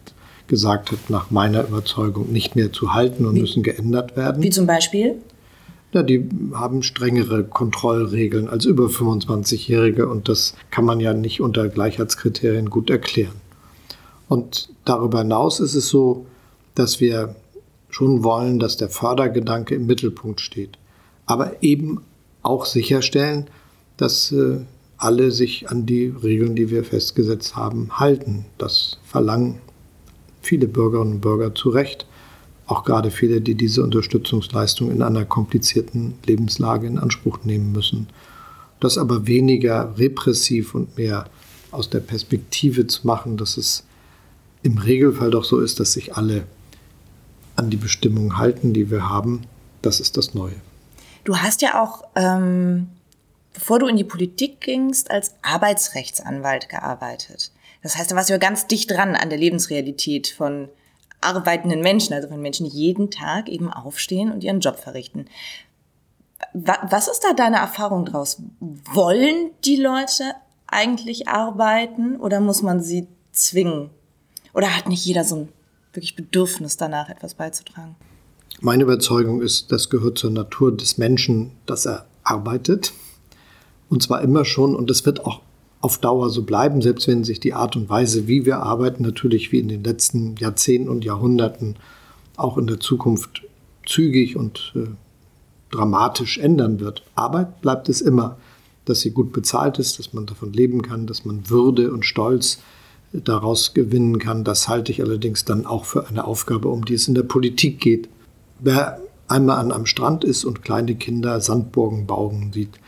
gesagt 0.48 0.94
hat, 0.94 1.10
nach 1.10 1.32
meiner 1.32 1.68
Überzeugung 1.68 2.32
nicht 2.32 2.56
mehr 2.56 2.72
zu 2.72 2.94
halten 2.94 3.26
und 3.26 3.36
wie, 3.36 3.42
müssen 3.42 3.62
geändert 3.62 4.16
werden. 4.16 4.42
Wie 4.42 4.52
zum 4.52 4.68
Beispiel? 4.68 5.16
Ja, 5.92 6.02
die 6.02 6.30
haben 6.54 6.82
strengere 6.82 7.44
Kontrollregeln 7.44 8.48
als 8.48 8.64
über 8.64 8.86
25-Jährige 8.86 10.08
und 10.08 10.30
das 10.30 10.56
kann 10.72 10.86
man 10.86 11.02
ja 11.02 11.14
nicht 11.14 11.42
unter 11.42 11.68
Gleichheitskriterien 11.68 12.70
gut 12.70 12.90
erklären. 12.90 13.36
Und 14.28 14.70
darüber 14.86 15.20
hinaus 15.20 15.60
ist 15.60 15.76
es 15.76 15.88
so, 15.88 16.26
dass 16.74 17.00
wir 17.00 17.36
schon 17.90 18.24
wollen, 18.24 18.60
dass 18.60 18.78
der 18.78 18.90
Fördergedanke 18.90 19.76
im 19.76 19.86
Mittelpunkt 19.86 20.42
steht. 20.42 20.78
Aber 21.26 21.64
eben 21.64 22.02
auch 22.42 22.66
sicherstellen, 22.66 23.48
dass 23.98 24.32
äh, 24.32 24.60
alle 24.98 25.32
sich 25.32 25.70
an 25.70 25.86
die 25.86 26.08
Regeln, 26.08 26.56
die 26.56 26.70
wir 26.70 26.84
festgesetzt 26.84 27.56
haben, 27.56 28.00
halten. 28.00 28.46
Das 28.58 28.98
verlangen 29.06 29.60
viele 30.42 30.68
Bürgerinnen 30.68 31.14
und 31.14 31.22
Bürger 31.22 31.56
zu 31.56 31.70
Recht. 31.70 32.06
Auch 32.68 32.84
gerade 32.84 33.12
viele, 33.12 33.42
die 33.42 33.56
diese 33.56 33.84
Unterstützungsleistung 33.84 34.92
in 34.92 35.02
einer 35.02 35.26
komplizierten 35.26 36.16
Lebenslage 36.26 36.88
in 36.88 36.98
Anspruch 36.98 37.40
nehmen 37.44 37.72
müssen. 37.72 38.08
Das 38.80 38.98
aber 38.98 39.28
weniger 39.28 39.98
repressiv 39.98 40.76
und 40.76 40.98
mehr 40.98 41.26
aus 41.72 41.90
der 41.90 42.00
Perspektive 42.00 42.88
zu 42.88 43.06
machen, 43.06 43.38
dass 43.38 43.58
es 43.58 43.84
im 44.66 44.80
Regelfall 44.80 45.30
doch 45.30 45.44
so 45.44 45.60
ist, 45.60 45.80
dass 45.80 45.94
sich 45.94 46.16
alle 46.16 46.48
an 47.56 47.70
die 47.70 47.78
Bestimmungen 47.78 48.38
halten, 48.38 48.74
die 48.74 48.90
wir 48.90 49.08
haben. 49.08 49.46
Das 49.84 50.00
ist 50.00 50.18
das 50.18 50.34
Neue. 50.34 50.56
Du 51.24 51.38
hast 51.38 51.62
ja 51.62 51.82
auch, 51.82 52.04
ähm, 52.16 52.90
bevor 53.54 53.78
du 53.78 53.86
in 53.86 53.96
die 53.96 54.04
Politik 54.04 54.62
gingst, 54.62 55.12
als 55.12 55.36
Arbeitsrechtsanwalt 55.44 56.68
gearbeitet. 56.68 57.52
Das 57.84 57.96
heißt, 57.96 58.10
da 58.10 58.16
warst 58.16 58.30
du 58.30 58.34
ja 58.34 58.40
ganz 58.40 58.66
dicht 58.66 58.90
dran 58.90 59.16
an 59.16 59.30
der 59.30 59.38
Lebensrealität 59.38 60.28
von 60.36 60.68
arbeitenden 61.22 61.82
Menschen, 61.82 62.14
also 62.14 62.28
von 62.28 62.42
Menschen, 62.42 62.68
die 62.68 62.76
jeden 62.76 63.12
Tag 63.12 63.50
eben 63.50 63.72
aufstehen 63.72 64.32
und 64.32 64.44
ihren 64.44 64.62
Job 64.62 64.80
verrichten. 64.80 65.26
Was 66.54 67.08
ist 67.08 67.20
da 67.20 67.34
deine 67.34 67.58
Erfahrung 67.58 68.06
draus? 68.06 68.42
Wollen 68.60 69.52
die 69.64 69.78
Leute 69.78 70.34
eigentlich 70.66 71.28
arbeiten 71.28 72.18
oder 72.18 72.40
muss 72.40 72.64
man 72.64 72.82
sie 72.82 73.08
zwingen? 73.32 73.92
Oder 74.56 74.76
hat 74.76 74.88
nicht 74.88 75.06
jeder 75.06 75.26
so 75.26 75.36
ein 75.36 75.50
wirklich 75.94 76.16
Bedürfnis 76.16 76.78
danach, 76.78 77.10
etwas 77.10 77.36
beizutragen? 77.36 77.96
Meine 78.62 78.84
Überzeugung 78.84 79.42
ist, 79.42 79.72
das 79.72 79.90
gehört 79.90 80.18
zur 80.18 80.32
Natur 80.32 80.76
des 80.76 80.98
Menschen, 80.98 81.52
dass 81.66 81.86
er 81.86 82.06
arbeitet. 82.24 82.94
Und 83.90 84.02
zwar 84.02 84.22
immer 84.22 84.46
schon. 84.46 84.74
Und 84.74 84.90
das 84.90 85.06
wird 85.06 85.26
auch 85.26 85.42
auf 85.82 85.98
Dauer 85.98 86.30
so 86.30 86.44
bleiben, 86.44 86.82
selbst 86.82 87.08
wenn 87.08 87.26
sich 87.26 87.42
die 87.42 87.54
Art 87.54 87.76
und 87.76 87.90
Weise, 87.90 88.28
wie 88.28 88.46
wir 88.46 88.60
arbeiten, 88.60 89.04
natürlich 89.04 89.52
wie 89.52 89.60
in 89.60 89.68
den 89.68 89.84
letzten 89.84 90.38
Jahrzehnten 90.38 90.90
und 90.90 91.04
Jahrhunderten 91.04 91.76
auch 92.38 92.58
in 92.58 92.66
der 92.66 92.80
Zukunft 92.80 93.44
zügig 93.86 94.38
und 94.38 94.74
äh, 94.76 94.88
dramatisch 95.70 96.38
ändern 96.38 96.80
wird. 96.80 97.04
Arbeit 97.14 97.62
bleibt 97.62 97.90
es 97.90 98.00
immer, 98.02 98.38
dass 98.86 99.02
sie 99.02 99.12
gut 99.12 99.34
bezahlt 99.34 99.80
ist, 99.80 100.00
dass 100.00 100.14
man 100.14 100.26
davon 100.26 100.54
leben 100.54 100.82
kann, 100.82 101.08
dass 101.08 101.26
man 101.26 101.50
Würde 101.50 101.92
und 101.92 102.06
Stolz 102.06 102.60
daraus 103.24 103.74
gewinnen 103.74 104.20
kann. 104.20 104.44
Das 104.44 104.68
halte 104.68 104.92
ich 104.92 105.02
allerdings 105.02 105.46
dann 105.46 105.66
auch 105.66 105.86
für 105.86 106.08
eine 106.08 106.26
Aufgabe, 106.26 106.70
um 106.70 106.86
die 106.86 106.94
es 106.94 107.08
in 107.08 107.16
der 107.16 107.24
Politik 107.24 107.80
geht. 107.80 108.10
Wer 108.60 109.00
einmal 109.28 109.58
an 109.58 109.72
einem 109.72 109.86
Strand 109.86 110.24
ist 110.24 110.46
und 110.46 110.62
kleine 110.62 110.96
Kinder 110.96 111.42
Sandburgen 111.42 112.06
bauen 112.06 112.52
sieht, 112.54 112.80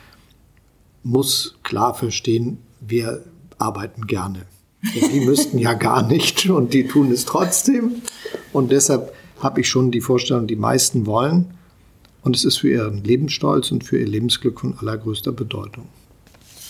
muss 1.04 1.56
klar 1.64 1.94
verstehen, 1.94 2.58
wir 2.80 3.24
arbeiten 3.58 4.08
gerne. 4.08 4.46
Die 5.12 5.22
müssten 5.22 5.58
ja 5.58 5.74
gar 5.74 6.06
nicht 6.06 6.50
und 6.50 6.74
die 6.74 6.88
tun 6.88 7.12
es 7.12 7.26
trotzdem. 7.26 8.02
Und 8.54 8.72
deshalb 8.72 9.14
habe 9.40 9.62
ich 9.62 9.70
schon 9.70 9.92
die 9.92 10.02
Vorstellung, 10.02 10.48
die 10.48 10.56
meisten 10.56 11.06
wollen. 11.06 11.54
Und 12.24 12.36
es 12.36 12.46
ist 12.46 12.58
für 12.58 12.70
ihren 12.70 13.04
Lebensstolz 13.04 13.72
und 13.72 13.84
für 13.84 13.98
ihr 14.00 14.08
Lebensglück 14.08 14.60
von 14.60 14.78
allergrößter 14.78 15.32
Bedeutung. 15.32 15.88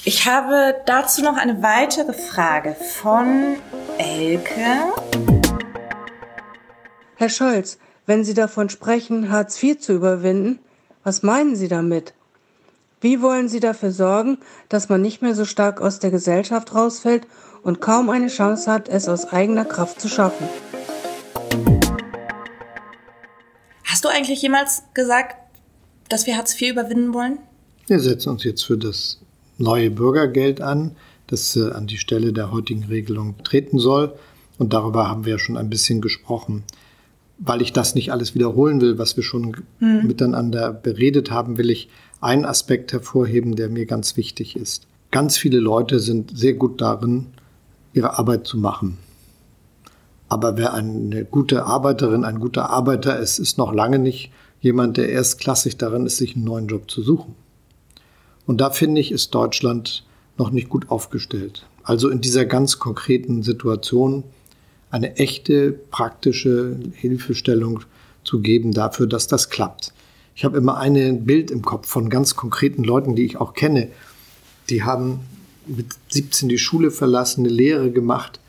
Ich 0.07 0.25
habe 0.25 0.73
dazu 0.85 1.21
noch 1.21 1.35
eine 1.35 1.61
weitere 1.61 2.13
Frage 2.13 2.77
von 2.79 3.57
Elke. 3.97 4.93
Herr 7.17 7.27
Scholz, 7.27 7.77
wenn 8.05 8.23
Sie 8.23 8.33
davon 8.33 8.69
sprechen, 8.69 9.29
Hartz 9.29 9.61
IV 9.61 9.79
zu 9.79 9.91
überwinden, 9.91 10.59
was 11.03 11.23
meinen 11.23 11.57
Sie 11.57 11.67
damit? 11.67 12.13
Wie 13.01 13.21
wollen 13.21 13.49
Sie 13.49 13.59
dafür 13.59 13.91
sorgen, 13.91 14.37
dass 14.69 14.87
man 14.87 15.01
nicht 15.01 15.21
mehr 15.21 15.35
so 15.35 15.43
stark 15.43 15.81
aus 15.81 15.99
der 15.99 16.09
Gesellschaft 16.09 16.73
rausfällt 16.73 17.27
und 17.61 17.81
kaum 17.81 18.09
eine 18.09 18.29
Chance 18.29 18.71
hat, 18.71 18.87
es 18.87 19.09
aus 19.09 19.33
eigener 19.33 19.65
Kraft 19.65 19.99
zu 19.99 20.07
schaffen? 20.07 20.47
Hast 23.83 24.05
du 24.05 24.07
eigentlich 24.07 24.41
jemals 24.41 24.83
gesagt, 24.93 25.35
dass 26.07 26.25
wir 26.25 26.37
Hartz 26.37 26.53
IV 26.53 26.71
überwinden 26.71 27.13
wollen? 27.13 27.39
Wir 27.87 27.99
setzen 27.99 28.29
uns 28.29 28.45
jetzt 28.45 28.63
für 28.63 28.77
das 28.77 29.19
neue 29.57 29.91
Bürgergeld 29.91 30.61
an, 30.61 30.91
das 31.27 31.55
äh, 31.55 31.71
an 31.71 31.87
die 31.87 31.97
Stelle 31.97 32.33
der 32.33 32.51
heutigen 32.51 32.85
Regelung 32.85 33.35
treten 33.43 33.79
soll. 33.79 34.13
Und 34.57 34.73
darüber 34.73 35.07
haben 35.09 35.25
wir 35.25 35.33
ja 35.33 35.39
schon 35.39 35.57
ein 35.57 35.69
bisschen 35.69 36.01
gesprochen 36.01 36.63
weil 37.39 37.61
ich 37.61 37.73
das 37.73 37.95
nicht 37.95 38.11
alles 38.11 38.35
wiederholen 38.35 38.81
will, 38.81 38.97
was 38.97 39.15
wir 39.15 39.23
schon 39.23 39.57
mhm. 39.79 40.05
miteinander 40.05 40.73
beredet 40.73 41.31
haben, 41.31 41.57
will 41.57 41.69
ich 41.69 41.89
einen 42.19 42.45
Aspekt 42.45 42.93
hervorheben, 42.93 43.55
der 43.55 43.69
mir 43.69 43.85
ganz 43.85 44.17
wichtig 44.17 44.55
ist. 44.55 44.87
Ganz 45.11 45.37
viele 45.37 45.59
Leute 45.59 45.99
sind 45.99 46.37
sehr 46.37 46.53
gut 46.53 46.81
darin, 46.81 47.27
ihre 47.93 48.17
Arbeit 48.17 48.47
zu 48.47 48.57
machen. 48.57 48.97
Aber 50.29 50.57
wer 50.57 50.73
eine 50.73 51.23
gute 51.25 51.65
Arbeiterin, 51.65 52.25
ein 52.25 52.39
guter 52.39 52.69
Arbeiter 52.69 53.17
ist, 53.17 53.39
ist 53.39 53.57
noch 53.57 53.73
lange 53.73 53.99
nicht 53.99 54.31
jemand, 54.59 54.97
der 54.97 55.09
erstklassig 55.09 55.77
darin 55.77 56.05
ist, 56.05 56.17
sich 56.17 56.35
einen 56.35 56.43
neuen 56.43 56.67
Job 56.67 56.89
zu 56.89 57.01
suchen. 57.01 57.35
Und 58.47 58.61
da 58.61 58.71
finde 58.71 58.99
ich, 59.01 59.11
ist 59.11 59.35
Deutschland 59.35 60.03
noch 60.37 60.49
nicht 60.49 60.69
gut 60.69 60.89
aufgestellt. 60.89 61.67
Also 61.83 62.09
in 62.09 62.21
dieser 62.21 62.45
ganz 62.45 62.79
konkreten 62.79 63.43
Situation 63.43 64.23
eine 64.89 65.17
echte 65.17 65.71
praktische 65.71 66.79
Hilfestellung 66.93 67.81
zu 68.23 68.39
geben 68.39 68.71
dafür, 68.71 69.05
dass 69.05 69.27
das 69.27 69.49
klappt. 69.49 69.93
Ich 70.33 70.45
habe 70.45 70.57
immer 70.57 70.77
ein 70.77 71.25
Bild 71.25 71.51
im 71.51 71.61
Kopf 71.61 71.87
von 71.87 72.09
ganz 72.09 72.35
konkreten 72.35 72.83
Leuten, 72.83 73.15
die 73.15 73.25
ich 73.25 73.37
auch 73.37 73.53
kenne. 73.53 73.89
Die 74.69 74.83
haben 74.83 75.19
mit 75.65 75.87
17 76.09 76.47
die 76.47 76.57
Schule 76.57 76.91
verlassen, 76.91 77.41
eine 77.41 77.53
Lehre 77.53 77.91
gemacht 77.91 78.39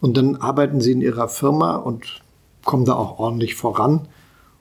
und 0.00 0.16
dann 0.16 0.36
arbeiten 0.36 0.80
sie 0.80 0.92
in 0.92 1.00
ihrer 1.00 1.28
Firma 1.28 1.76
und 1.76 2.22
kommen 2.64 2.84
da 2.84 2.94
auch 2.94 3.18
ordentlich 3.18 3.54
voran. 3.54 4.08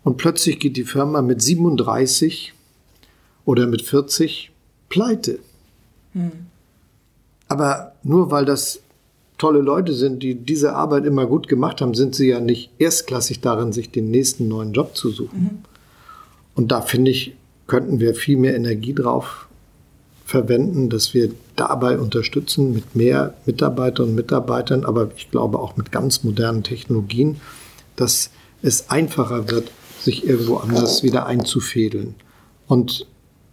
Und 0.03 0.15
plötzlich 0.15 0.59
geht 0.59 0.77
die 0.77 0.85
Firma 0.85 1.21
mit 1.21 1.41
37 1.41 2.53
oder 3.43 3.67
mit 3.67 3.81
40 3.81 4.51
pleite. 4.89 5.39
Hm. 6.13 6.31
Aber 7.47 7.93
nur 8.03 8.31
weil 8.31 8.45
das 8.45 8.81
tolle 9.37 9.61
Leute 9.61 9.93
sind, 9.93 10.23
die 10.23 10.35
diese 10.35 10.73
Arbeit 10.73 11.05
immer 11.05 11.25
gut 11.27 11.47
gemacht 11.47 11.81
haben, 11.81 11.93
sind 11.93 12.15
sie 12.15 12.29
ja 12.29 12.39
nicht 12.39 12.71
erstklassig 12.79 13.39
darin, 13.39 13.71
sich 13.71 13.91
den 13.91 14.09
nächsten 14.09 14.47
neuen 14.47 14.73
Job 14.73 14.95
zu 14.95 15.09
suchen. 15.09 15.41
Mhm. 15.41 15.49
Und 16.55 16.71
da 16.71 16.81
finde 16.81 17.11
ich, 17.11 17.35
könnten 17.67 17.99
wir 17.99 18.15
viel 18.15 18.37
mehr 18.37 18.55
Energie 18.55 18.93
drauf 18.93 19.47
verwenden, 20.25 20.89
dass 20.89 21.13
wir 21.13 21.31
dabei 21.55 21.99
unterstützen 21.99 22.73
mit 22.73 22.95
mehr 22.95 23.35
Mitarbeiterinnen 23.45 24.11
und 24.11 24.15
Mitarbeitern, 24.15 24.83
aber 24.83 25.11
ich 25.15 25.31
glaube 25.31 25.59
auch 25.59 25.77
mit 25.77 25.91
ganz 25.91 26.23
modernen 26.23 26.63
Technologien, 26.63 27.39
dass 27.95 28.31
es 28.61 28.89
einfacher 28.89 29.49
wird, 29.49 29.71
sich 29.99 30.27
irgendwo 30.27 30.57
anders 30.57 31.03
wieder 31.03 31.27
einzufädeln. 31.27 32.15
Und 32.67 33.05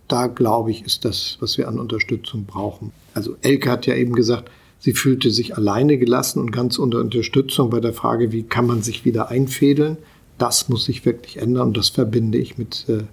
da 0.08 0.26
glaube 0.26 0.70
ich, 0.70 0.84
ist 0.84 1.04
das, 1.04 1.36
was 1.40 1.58
wir 1.58 1.68
an 1.68 1.78
Unterstützung 1.78 2.44
brauchen. 2.44 2.92
Also 3.14 3.36
Elke 3.42 3.70
hat 3.70 3.86
ja 3.86 3.94
eben 3.94 4.14
gesagt, 4.14 4.50
Sie 4.84 4.92
fühlte 4.92 5.30
sich 5.30 5.56
alleine 5.56 5.96
gelassen 5.96 6.40
und 6.40 6.50
ganz 6.50 6.78
unter 6.78 6.98
Unterstützung 6.98 7.70
bei 7.70 7.80
der 7.80 7.94
Frage, 7.94 8.32
wie 8.32 8.42
kann 8.42 8.66
man 8.66 8.82
sich 8.82 9.06
wieder 9.06 9.30
einfädeln. 9.30 9.96
Das 10.36 10.68
muss 10.68 10.84
sich 10.84 11.06
wirklich 11.06 11.38
ändern 11.38 11.68
und 11.68 11.76
das 11.78 11.88
verbinde 11.88 12.36
ich 12.36 12.58
mit 12.58 12.84
äh, 12.90 13.04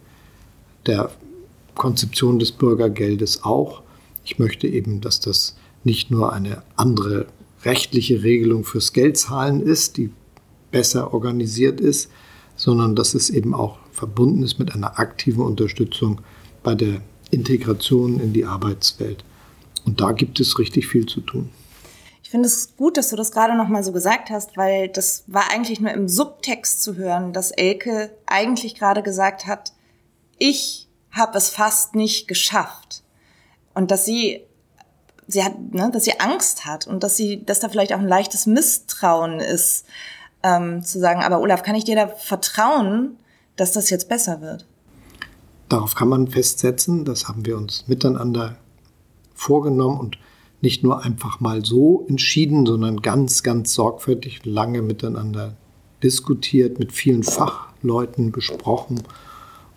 der 0.85 1.11
Konzeption 1.75 2.39
des 2.39 2.51
Bürgergeldes 2.51 3.45
auch. 3.45 3.83
Ich 4.25 4.37
möchte 4.37 4.67
eben, 4.67 4.99
dass 4.99 5.21
das 5.21 5.55
nicht 5.85 6.11
nur 6.11 6.33
eine 6.33 6.61
andere 6.75 7.27
rechtliche 7.63 8.21
Regelung 8.21 8.65
fürs 8.65 8.91
Geldzahlen 8.91 9.61
ist, 9.61 9.95
die 9.95 10.09
besser 10.71 11.13
organisiert 11.13 11.79
ist, 11.79 12.11
sondern 12.57 12.97
dass 12.97 13.13
es 13.13 13.29
eben 13.29 13.53
auch 13.53 13.77
verbunden 13.93 14.43
ist 14.43 14.59
mit 14.59 14.75
einer 14.75 14.99
aktiven 14.99 15.41
Unterstützung 15.43 16.19
bei 16.63 16.75
der 16.75 17.01
Integration 17.31 18.19
in 18.19 18.33
die 18.33 18.45
Arbeitswelt. 18.45 19.23
Und 19.85 20.01
da 20.01 20.11
gibt 20.11 20.39
es 20.39 20.59
richtig 20.59 20.87
viel 20.87 21.05
zu 21.05 21.21
tun. 21.21 21.49
Ich 22.23 22.29
finde 22.29 22.47
es 22.47 22.75
gut, 22.77 22.97
dass 22.97 23.09
du 23.09 23.15
das 23.15 23.31
gerade 23.31 23.57
noch 23.57 23.67
mal 23.67 23.83
so 23.83 23.91
gesagt 23.91 24.29
hast, 24.29 24.55
weil 24.55 24.87
das 24.87 25.23
war 25.27 25.51
eigentlich 25.51 25.81
nur 25.81 25.91
im 25.91 26.07
Subtext 26.07 26.81
zu 26.81 26.95
hören, 26.95 27.33
dass 27.33 27.51
Elke 27.51 28.11
eigentlich 28.25 28.75
gerade 28.75 29.03
gesagt 29.03 29.47
hat, 29.47 29.73
ich 30.37 30.87
habe 31.11 31.37
es 31.37 31.49
fast 31.49 31.95
nicht 31.95 32.27
geschafft 32.27 33.03
und 33.73 33.91
dass 33.91 34.05
sie 34.05 34.45
sie 35.27 35.43
hat, 35.43 35.57
ne, 35.73 35.89
dass 35.91 36.05
sie 36.05 36.19
Angst 36.19 36.65
hat 36.65 36.87
und 36.87 37.03
dass 37.03 37.17
sie, 37.17 37.43
dass 37.43 37.59
da 37.59 37.69
vielleicht 37.69 37.93
auch 37.93 37.99
ein 37.99 38.07
leichtes 38.07 38.45
Misstrauen 38.45 39.39
ist, 39.39 39.85
ähm, 40.43 40.83
zu 40.83 40.99
sagen, 40.99 41.21
aber 41.21 41.39
Olaf, 41.39 41.63
kann 41.63 41.75
ich 41.75 41.85
dir 41.85 41.95
da 41.95 42.07
vertrauen, 42.07 43.17
dass 43.55 43.71
das 43.71 43.89
jetzt 43.89 44.09
besser 44.09 44.41
wird? 44.41 44.65
Darauf 45.71 45.95
kann 45.95 46.09
man 46.09 46.27
festsetzen, 46.27 47.05
das 47.05 47.29
haben 47.29 47.45
wir 47.45 47.55
uns 47.55 47.87
miteinander 47.87 48.57
vorgenommen 49.33 50.01
und 50.01 50.17
nicht 50.59 50.83
nur 50.83 51.05
einfach 51.05 51.39
mal 51.39 51.63
so 51.63 52.05
entschieden, 52.09 52.65
sondern 52.65 53.01
ganz, 53.01 53.41
ganz 53.41 53.73
sorgfältig 53.73 54.45
lange 54.45 54.81
miteinander 54.81 55.55
diskutiert, 56.03 56.77
mit 56.77 56.91
vielen 56.91 57.23
Fachleuten 57.23 58.33
besprochen 58.33 59.01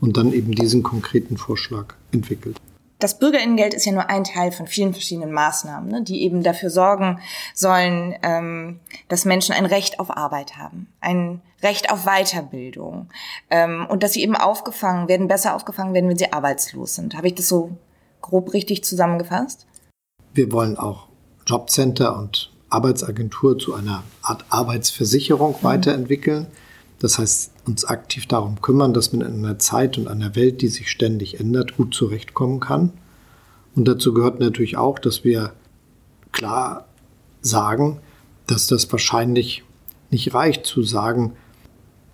und 0.00 0.16
dann 0.16 0.32
eben 0.32 0.50
diesen 0.50 0.82
konkreten 0.82 1.36
Vorschlag 1.36 1.94
entwickelt. 2.10 2.60
Das 3.04 3.18
Bürgerinnengeld 3.18 3.74
ist 3.74 3.84
ja 3.84 3.92
nur 3.92 4.08
ein 4.08 4.24
Teil 4.24 4.50
von 4.50 4.66
vielen 4.66 4.94
verschiedenen 4.94 5.30
Maßnahmen, 5.30 5.90
ne, 5.90 6.02
die 6.02 6.22
eben 6.22 6.42
dafür 6.42 6.70
sorgen 6.70 7.20
sollen, 7.52 8.14
ähm, 8.22 8.80
dass 9.10 9.26
Menschen 9.26 9.54
ein 9.54 9.66
Recht 9.66 10.00
auf 10.00 10.16
Arbeit 10.16 10.56
haben, 10.56 10.88
ein 11.02 11.42
Recht 11.62 11.92
auf 11.92 12.06
Weiterbildung 12.06 13.10
ähm, 13.50 13.86
und 13.90 14.02
dass 14.02 14.14
sie 14.14 14.22
eben 14.22 14.34
aufgefangen 14.34 15.06
werden, 15.06 15.28
besser 15.28 15.54
aufgefangen 15.54 15.92
werden, 15.92 16.08
wenn 16.08 16.16
sie 16.16 16.32
arbeitslos 16.32 16.94
sind. 16.94 17.14
Habe 17.14 17.26
ich 17.26 17.34
das 17.34 17.46
so 17.46 17.76
grob 18.22 18.54
richtig 18.54 18.84
zusammengefasst? 18.84 19.66
Wir 20.32 20.50
wollen 20.50 20.78
auch 20.78 21.08
Jobcenter 21.46 22.18
und 22.18 22.54
Arbeitsagentur 22.70 23.58
zu 23.58 23.74
einer 23.74 24.02
Art 24.22 24.46
Arbeitsversicherung 24.48 25.56
mhm. 25.60 25.62
weiterentwickeln. 25.62 26.46
Das 27.04 27.18
heißt, 27.18 27.52
uns 27.66 27.84
aktiv 27.84 28.24
darum 28.24 28.62
kümmern, 28.62 28.94
dass 28.94 29.12
man 29.12 29.20
in 29.20 29.44
einer 29.44 29.58
Zeit 29.58 29.98
und 29.98 30.08
einer 30.08 30.36
Welt, 30.36 30.62
die 30.62 30.68
sich 30.68 30.88
ständig 30.88 31.38
ändert, 31.38 31.76
gut 31.76 31.92
zurechtkommen 31.92 32.60
kann. 32.60 32.92
Und 33.74 33.86
dazu 33.86 34.14
gehört 34.14 34.40
natürlich 34.40 34.78
auch, 34.78 34.98
dass 34.98 35.22
wir 35.22 35.52
klar 36.32 36.86
sagen, 37.42 37.98
dass 38.46 38.68
das 38.68 38.90
wahrscheinlich 38.90 39.64
nicht 40.08 40.32
reicht 40.32 40.64
zu 40.64 40.82
sagen, 40.82 41.34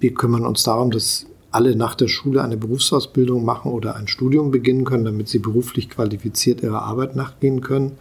wir 0.00 0.12
kümmern 0.12 0.44
uns 0.44 0.64
darum, 0.64 0.90
dass 0.90 1.26
alle 1.52 1.76
nach 1.76 1.94
der 1.94 2.08
Schule 2.08 2.42
eine 2.42 2.56
Berufsausbildung 2.56 3.44
machen 3.44 3.70
oder 3.70 3.94
ein 3.94 4.08
Studium 4.08 4.50
beginnen 4.50 4.84
können, 4.84 5.04
damit 5.04 5.28
sie 5.28 5.38
beruflich 5.38 5.88
qualifiziert 5.88 6.64
ihrer 6.64 6.82
Arbeit 6.82 7.14
nachgehen 7.14 7.60
können, 7.60 7.92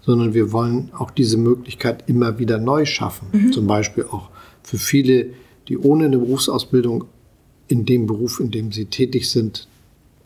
sondern 0.00 0.32
wir 0.32 0.50
wollen 0.50 0.92
auch 0.96 1.10
diese 1.10 1.36
Möglichkeit 1.36 2.04
immer 2.06 2.38
wieder 2.38 2.56
neu 2.56 2.86
schaffen. 2.86 3.28
Mhm. 3.32 3.52
Zum 3.52 3.66
Beispiel 3.66 4.06
auch 4.10 4.30
für 4.62 4.78
viele, 4.78 5.34
die 5.68 5.78
ohne 5.78 6.06
eine 6.06 6.18
Berufsausbildung 6.18 7.04
in 7.68 7.84
dem 7.84 8.06
Beruf, 8.06 8.40
in 8.40 8.50
dem 8.50 8.72
sie 8.72 8.86
tätig 8.86 9.30
sind, 9.30 9.68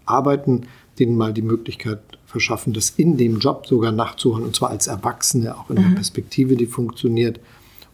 arbeiten, 0.04 0.62
denen 0.98 1.16
mal 1.16 1.32
die 1.32 1.42
Möglichkeit 1.42 2.00
verschaffen, 2.26 2.72
das 2.72 2.90
in 2.90 3.16
dem 3.16 3.38
Job 3.38 3.66
sogar 3.66 3.92
nachzuholen, 3.92 4.44
und 4.44 4.56
zwar 4.56 4.70
als 4.70 4.86
Erwachsene, 4.86 5.56
auch 5.56 5.70
in 5.70 5.76
mhm. 5.76 5.84
einer 5.84 5.94
Perspektive, 5.96 6.56
die 6.56 6.66
funktioniert. 6.66 7.40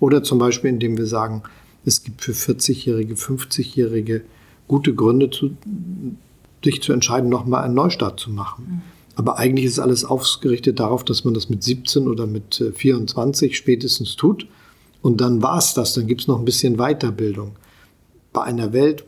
Oder 0.01 0.23
zum 0.23 0.39
Beispiel, 0.39 0.71
indem 0.71 0.97
wir 0.97 1.07
sagen, 1.07 1.43
Es 1.85 2.03
gibt 2.03 2.21
für 2.21 2.33
40-Jährige, 2.33 3.15
50-Jährige 3.15 4.23
gute 4.67 4.95
Gründe, 4.95 5.31
zu, 5.31 5.57
sich 6.63 6.83
zu 6.83 6.93
entscheiden, 6.93 7.31
nochmal 7.31 7.65
einen 7.65 7.75
Neustart 7.75 8.21
zu 8.21 8.31
machen. 8.31 8.67
Mhm. 8.69 8.81
Aber 9.17 9.39
eigentlich 9.39 9.65
ist 9.65 9.79
alles 9.79 10.05
ausgerichtet 10.05 10.79
darauf, 10.79 11.03
dass 11.03 11.25
man 11.25 11.35
das 11.35 11.49
mit 11.49 11.63
17 11.63 12.07
oder 12.07 12.27
mit 12.27 12.63
24 12.77 13.51
äh, 13.51 13.55
spätestens 13.55 14.17
tut. 14.17 14.47
Und 15.03 15.21
dann 15.21 15.43
war 15.43 15.59
es 15.59 15.75
das. 15.75 15.95
Dann 15.95 16.07
gibt 16.07 16.23
es 16.23 16.29
noch 16.29 16.39
ein 16.39 16.45
bisschen 16.45 16.77
Weiterbildung. 16.77 17.53
Bei 18.33 18.43
einer 18.43 18.73
Welt, 18.73 19.05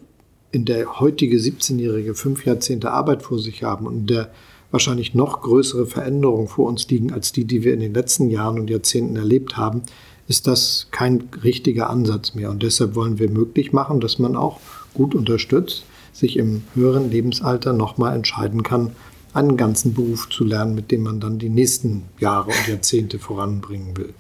in 0.53 0.65
der 0.65 1.01
heutige 1.01 1.37
17-Jährige 1.37 2.15
fünf 2.15 2.45
Jahrzehnte 2.45 2.91
Arbeit 2.91 3.23
vor 3.23 3.39
sich 3.39 3.63
haben 3.63 3.87
und 3.87 3.95
in 3.95 4.07
der 4.07 4.31
wahrscheinlich 4.71 5.15
noch 5.15 5.43
größere 5.43 5.87
Veränderungen 5.87 6.49
vor 6.49 6.67
uns 6.67 6.89
liegen 6.89 7.13
als 7.13 7.33
die, 7.33 7.45
die 7.45 7.65
wir 7.65 7.75
in 7.75 7.81
den 7.81 7.95
letzten 7.95 8.31
Jahren 8.31 8.59
und 8.59 8.71
Jahrzehnten 8.71 9.17
erlebt 9.17 9.57
haben, 9.57 9.83
ist 10.29 10.47
das 10.47 10.89
kein 10.93 11.29
richtiger 11.43 11.91
Ansatz 11.91 12.35
mehr. 12.35 12.51
Und 12.51 12.63
deshalb 12.63 12.95
wollen 12.95 13.19
wir 13.19 13.31
möglich 13.31 13.73
machen, 13.73 14.01
dass 14.01 14.19
man 14.19 14.37
auch 14.37 14.61
gut 14.95 15.15
unterstützt, 15.15 15.85
sich 16.13 16.37
im 16.37 16.63
höheren 16.75 17.11
Lebensalter 17.11 17.73
nochmal 17.73 18.15
entscheiden 18.15 18.63
kann, 18.63 18.93
einen 19.33 19.57
ganzen 19.57 19.95
Beruf 19.95 20.29
zu 20.29 20.45
lernen, 20.45 20.75
mit 20.75 20.91
dem 20.91 21.03
man 21.03 21.21
dann 21.21 21.39
die 21.39 21.49
nächsten 21.49 22.05
Jahre 22.19 22.51
und 22.51 22.69
Jahrzehnte 22.69 23.19
voranbringen 23.19 23.97
will. 23.97 24.15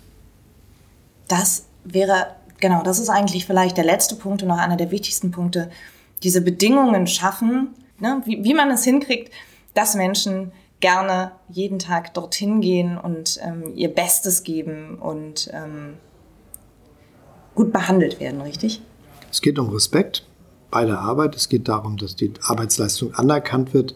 Das 1.31 1.67
wäre, 1.85 2.35
genau, 2.59 2.83
das 2.83 2.99
ist 2.99 3.09
eigentlich 3.09 3.47
vielleicht 3.47 3.77
der 3.77 3.85
letzte 3.85 4.17
Punkt 4.17 4.43
und 4.43 4.49
noch 4.49 4.59
einer 4.59 4.77
der 4.77 4.91
wichtigsten 4.91 5.31
Punkte. 5.31 5.71
Diese 6.25 6.43
Bedingungen 6.43 7.07
schaffen, 7.07 7.69
ne, 8.01 8.21
wie, 8.25 8.43
wie 8.43 8.53
man 8.53 8.69
es 8.73 8.83
hinkriegt, 8.83 9.33
dass 9.73 9.95
Menschen 9.95 10.51
gerne 10.81 11.31
jeden 11.49 11.79
Tag 11.79 12.15
dorthin 12.15 12.61
gehen 12.61 12.99
und 12.99 13.39
ähm, 13.43 13.77
ihr 13.77 13.95
Bestes 13.95 14.43
geben 14.43 14.99
und 14.99 15.49
ähm, 15.53 15.99
gut 17.55 17.73
behandelt 17.73 18.19
werden, 18.19 18.41
richtig? 18.41 18.83
Es 19.31 19.41
geht 19.41 19.59
um 19.61 19.69
Respekt 19.69 20.27
bei 20.73 20.85
der 20.85 20.99
Arbeit. 20.99 21.37
Es 21.37 21.49
geht 21.49 21.69
darum, 21.69 21.97
dass 21.97 22.17
die 22.17 22.33
Arbeitsleistung 22.43 23.15
anerkannt 23.15 23.73
wird, 23.73 23.95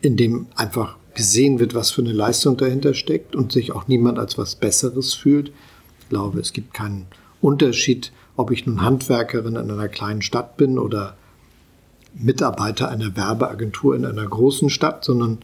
indem 0.00 0.48
einfach 0.56 0.96
gesehen 1.14 1.60
wird, 1.60 1.74
was 1.74 1.92
für 1.92 2.00
eine 2.02 2.12
Leistung 2.12 2.56
dahinter 2.56 2.94
steckt 2.94 3.36
und 3.36 3.52
sich 3.52 3.70
auch 3.70 3.86
niemand 3.86 4.18
als 4.18 4.36
was 4.36 4.56
Besseres 4.56 5.14
fühlt. 5.14 5.52
Ich 6.10 6.12
glaube, 6.12 6.40
es 6.40 6.52
gibt 6.52 6.74
keinen 6.74 7.06
Unterschied, 7.40 8.10
ob 8.34 8.50
ich 8.50 8.66
nun 8.66 8.82
Handwerkerin 8.82 9.54
in 9.54 9.70
einer 9.70 9.86
kleinen 9.86 10.22
Stadt 10.22 10.56
bin 10.56 10.76
oder 10.76 11.14
Mitarbeiter 12.14 12.88
einer 12.88 13.16
Werbeagentur 13.16 13.94
in 13.94 14.04
einer 14.04 14.26
großen 14.26 14.70
Stadt, 14.70 15.04
sondern 15.04 15.38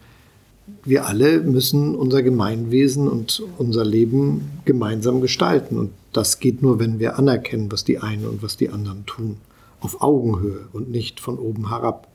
wir 0.83 1.07
alle 1.07 1.39
müssen 1.39 1.95
unser 1.95 2.25
Gemeinwesen 2.25 3.07
und 3.07 3.45
unser 3.59 3.85
Leben 3.85 4.61
gemeinsam 4.65 5.21
gestalten. 5.21 5.79
Und 5.79 5.93
das 6.13 6.41
geht 6.41 6.63
nur, 6.63 6.81
wenn 6.81 6.99
wir 6.99 7.17
anerkennen, 7.17 7.71
was 7.71 7.85
die 7.85 8.01
einen 8.01 8.27
und 8.27 8.43
was 8.43 8.57
die 8.57 8.71
anderen 8.71 9.07
tun. 9.07 9.37
Auf 9.79 10.03
Augenhöhe 10.03 10.67
und 10.73 10.91
nicht 10.91 11.21
von 11.21 11.39
oben 11.39 11.69
herab. 11.69 12.09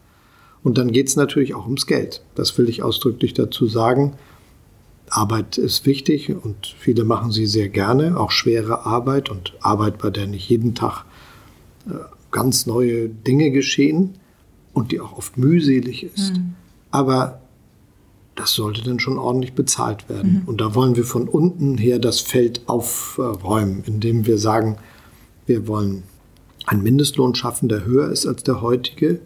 Und 0.61 0.77
dann 0.77 0.91
geht 0.91 1.07
es 1.07 1.15
natürlich 1.15 1.55
auch 1.55 1.63
ums 1.63 1.87
Geld. 1.87 2.21
Das 2.35 2.57
will 2.57 2.67
ich 2.67 2.83
ausdrücklich 2.83 3.33
dazu 3.33 3.67
sagen. 3.67 4.15
Arbeit 5.11 5.57
ist 5.57 5.85
wichtig 5.85 6.33
und 6.33 6.75
viele 6.79 7.03
machen 7.03 7.31
sie 7.31 7.45
sehr 7.45 7.69
gerne, 7.69 8.17
auch 8.17 8.31
schwere 8.31 8.85
Arbeit 8.85 9.29
und 9.29 9.53
Arbeit, 9.59 9.97
bei 9.97 10.09
der 10.09 10.25
nicht 10.25 10.49
jeden 10.49 10.73
Tag 10.73 11.05
äh, 11.87 11.93
ganz 12.31 12.65
neue 12.65 13.09
Dinge 13.09 13.51
geschehen 13.51 14.15
und 14.73 14.91
die 14.91 15.01
auch 15.01 15.17
oft 15.17 15.37
mühselig 15.37 16.03
ist. 16.03 16.37
Mhm. 16.37 16.53
Aber 16.91 17.41
das 18.35 18.53
sollte 18.53 18.81
dann 18.83 18.99
schon 18.99 19.17
ordentlich 19.17 19.53
bezahlt 19.53 20.07
werden. 20.09 20.41
Mhm. 20.41 20.47
Und 20.47 20.61
da 20.61 20.73
wollen 20.73 20.95
wir 20.95 21.03
von 21.03 21.27
unten 21.27 21.77
her 21.77 21.99
das 21.99 22.21
Feld 22.21 22.61
aufräumen, 22.67 23.83
indem 23.85 24.25
wir 24.25 24.37
sagen, 24.37 24.77
wir 25.45 25.67
wollen 25.67 26.03
einen 26.65 26.83
Mindestlohn 26.83 27.35
schaffen, 27.35 27.67
der 27.67 27.85
höher 27.85 28.09
ist 28.09 28.25
als 28.25 28.43
der 28.43 28.61
heutige. 28.61 29.19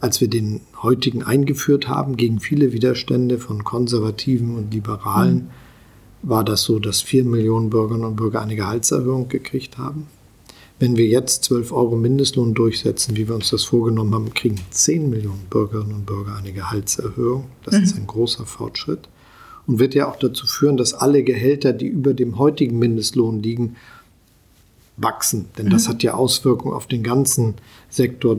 Als 0.00 0.20
wir 0.20 0.28
den 0.28 0.60
heutigen 0.82 1.22
eingeführt 1.22 1.88
haben, 1.88 2.16
gegen 2.16 2.40
viele 2.40 2.72
Widerstände 2.72 3.38
von 3.38 3.64
Konservativen 3.64 4.56
und 4.56 4.72
Liberalen, 4.72 5.34
mhm. 5.34 6.28
war 6.28 6.44
das 6.44 6.62
so, 6.62 6.78
dass 6.78 7.02
vier 7.02 7.24
Millionen 7.24 7.70
Bürgerinnen 7.70 8.06
und 8.06 8.16
Bürger 8.16 8.40
eine 8.40 8.56
Gehaltserhöhung 8.56 9.28
gekriegt 9.28 9.78
haben. 9.78 10.06
Wenn 10.78 10.96
wir 10.96 11.06
jetzt 11.06 11.44
12 11.44 11.72
Euro 11.72 11.96
Mindestlohn 11.96 12.54
durchsetzen, 12.54 13.14
wie 13.14 13.28
wir 13.28 13.34
uns 13.34 13.50
das 13.50 13.64
vorgenommen 13.64 14.14
haben, 14.14 14.32
kriegen 14.32 14.58
10 14.70 15.10
Millionen 15.10 15.44
Bürgerinnen 15.50 15.92
und 15.92 16.06
Bürger 16.06 16.36
eine 16.36 16.52
Gehaltserhöhung. 16.52 17.44
Das 17.64 17.76
mhm. 17.76 17.82
ist 17.82 17.96
ein 17.96 18.06
großer 18.06 18.46
Fortschritt 18.46 19.10
und 19.66 19.78
wird 19.78 19.94
ja 19.94 20.10
auch 20.10 20.16
dazu 20.16 20.46
führen, 20.46 20.78
dass 20.78 20.94
alle 20.94 21.22
Gehälter, 21.22 21.74
die 21.74 21.86
über 21.86 22.14
dem 22.14 22.38
heutigen 22.38 22.78
Mindestlohn 22.78 23.42
liegen, 23.42 23.76
wachsen. 24.96 25.46
Denn 25.58 25.66
mhm. 25.66 25.70
das 25.70 25.86
hat 25.86 26.02
ja 26.02 26.14
Auswirkungen 26.14 26.74
auf 26.74 26.86
den 26.86 27.02
ganzen 27.02 27.54
Sektor, 27.88 28.38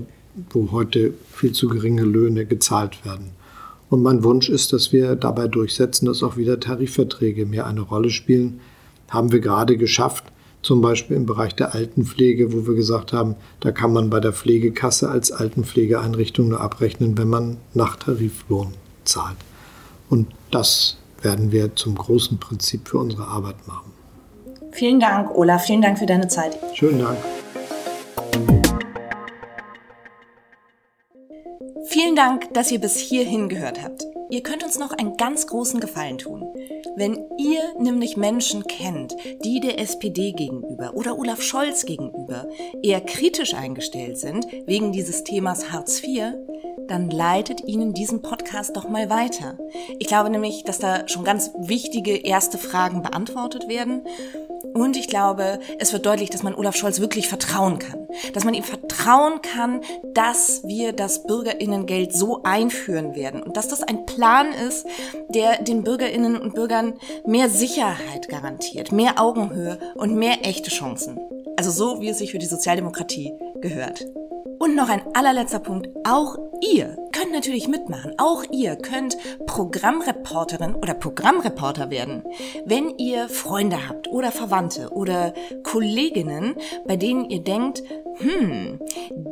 wo 0.52 0.72
heute 0.72 1.14
viel 1.32 1.52
zu 1.52 1.68
geringe 1.68 2.04
Löhne 2.04 2.46
gezahlt 2.46 3.06
werden. 3.06 3.32
Und 3.90 4.04
mein 4.04 4.24
Wunsch 4.24 4.50
ist, 4.50 4.72
dass 4.72 4.94
wir 4.94 5.16
dabei 5.16 5.48
durchsetzen, 5.48 6.06
dass 6.06 6.24
auch 6.24 6.38
wieder 6.38 6.60
Tarifverträge 6.60 7.46
mehr 7.46 7.68
eine 7.68 7.82
Rolle 7.82 8.10
spielen. 8.10 8.62
Haben 9.10 9.32
wir 9.32 9.42
gerade 9.42 9.78
geschafft 9.78 10.24
zum 10.62 10.82
Beispiel 10.82 11.18
im 11.18 11.26
Bereich 11.26 11.56
der 11.56 11.74
Altenpflege, 11.74 12.54
wo 12.54 12.68
wir 12.68 12.76
gesagt 12.76 13.14
haben, 13.14 13.36
da 13.60 13.72
kann 13.72 13.92
man 13.92 14.10
bei 14.10 14.20
der 14.20 14.32
Pflegekasse 14.32 15.10
als 15.10 15.32
Altenpflegeeinrichtung 15.32 16.50
nur 16.50 16.62
abrechnen, 16.62 17.18
wenn 17.18 17.28
man 17.28 17.58
nach 17.74 17.96
Tariflohn 17.98 18.74
zahlt. 19.04 19.38
Und 20.10 20.28
das 20.52 20.98
werden 21.22 21.52
wir 21.52 21.76
zum 21.76 21.96
großen 21.96 22.38
Prinzip 22.40 22.88
für 22.88 23.00
unsere 23.00 23.28
Arbeit 23.28 23.68
machen. 23.68 23.92
Vielen 24.72 25.00
Dank, 25.00 25.36
Olaf. 25.36 25.66
Vielen 25.66 25.82
Dank 25.82 26.00
für 26.00 26.06
deine 26.06 26.28
Zeit. 26.28 26.58
Schönen 26.74 27.00
Dank. 27.00 27.18
Vielen 31.86 32.16
Dank, 32.16 32.54
dass 32.54 32.72
ihr 32.72 32.80
bis 32.80 32.98
hierhin 32.98 33.50
gehört 33.50 33.82
habt. 33.84 34.06
Ihr 34.30 34.44
könnt 34.44 34.64
uns 34.64 34.80
noch 34.80 34.92
einen 34.92 35.18
ganz 35.18 35.48
großen 35.48 35.80
Gefallen 35.80 36.18
tun. 36.18 36.46
Wenn 36.96 37.26
ihr 37.38 37.62
nämlich 37.80 38.18
Menschen 38.18 38.64
kennt, 38.66 39.16
die 39.44 39.60
der 39.60 39.80
SPD 39.80 40.32
gegenüber 40.32 40.94
oder 40.94 41.18
Olaf 41.18 41.42
Scholz 41.42 41.86
gegenüber 41.86 42.48
eher 42.82 43.02
kritisch 43.02 43.54
eingestellt 43.54 44.18
sind 44.18 44.48
wegen 44.66 44.92
dieses 44.92 45.24
Themas 45.24 45.72
Hartz 45.72 46.02
IV, 46.04 46.34
dann 46.88 47.10
leitet 47.10 47.62
ihnen 47.68 47.94
diesen 47.94 48.22
Podcast 48.22 48.76
doch 48.76 48.88
mal 48.90 49.10
weiter. 49.10 49.58
Ich 50.00 50.08
glaube 50.08 50.30
nämlich, 50.30 50.64
dass 50.64 50.80
da 50.80 51.08
schon 51.08 51.24
ganz 51.24 51.52
wichtige 51.58 52.18
erste 52.18 52.58
Fragen 52.58 53.02
beantwortet 53.02 53.68
werden 53.68 54.04
und 54.74 54.96
ich 54.96 55.08
glaube, 55.08 55.60
es 55.80 55.94
wird 55.94 56.06
deutlich, 56.06 56.30
dass 56.30 56.44
man 56.44 56.56
Olaf 56.56 56.76
Scholz 56.76 57.00
wirklich 57.00 57.28
vertrauen 57.28 57.80
kann. 57.80 58.08
Dass 58.34 58.44
man 58.44 58.54
ihm 58.54 58.64
vertrauen 58.64 59.42
kann, 59.42 59.82
dass 60.14 60.64
wir 60.64 60.94
das 60.94 61.24
Bürgerinnengeld 61.24 62.14
so 62.14 62.44
einführen 62.44 63.16
werden. 63.16 63.44
Und 63.44 63.58
dass 63.58 63.68
das 63.68 63.84
ein 63.84 64.06
Plan 64.06 64.52
ist, 64.54 64.86
der 65.30 65.62
den 65.62 65.84
Bürgerinnen 65.84 66.38
und 66.38 66.56
Bürgern 66.56 66.94
mehr 67.26 67.50
Sicherheit 67.50 68.30
garantiert, 68.30 68.92
mehr 68.92 69.20
Augenhöhe 69.20 69.78
und 69.96 70.16
mehr 70.16 70.46
echte 70.46 70.70
Chancen. 70.70 71.20
Also 71.58 71.72
so, 71.72 72.02
wie 72.02 72.10
es 72.10 72.18
sich 72.18 72.32
für 72.32 72.40
die 72.40 72.46
Sozialdemokratie 72.46 73.34
gehört. 73.62 74.06
Und 74.62 74.76
noch 74.76 74.90
ein 74.90 75.02
allerletzter 75.16 75.58
Punkt. 75.58 75.90
Auch 76.08 76.38
ihr 76.62 76.96
könnt 77.12 77.32
natürlich 77.32 77.68
mitmachen. 77.68 78.14
Auch 78.20 78.44
ihr 78.52 78.76
könnt 78.76 79.18
Programmreporterin 79.48 80.76
oder 80.76 80.94
Programmreporter 80.94 81.90
werden. 81.90 82.22
Wenn 82.64 82.96
ihr 83.00 83.28
Freunde 83.28 83.90
habt 83.90 84.08
oder 84.10 84.32
Verwandte 84.32 84.92
oder 84.92 85.34
Kolleginnen, 85.64 86.54
bei 86.86 86.96
denen 86.96 87.28
ihr 87.32 87.44
denkt, 87.44 87.82
hm, 88.18 88.80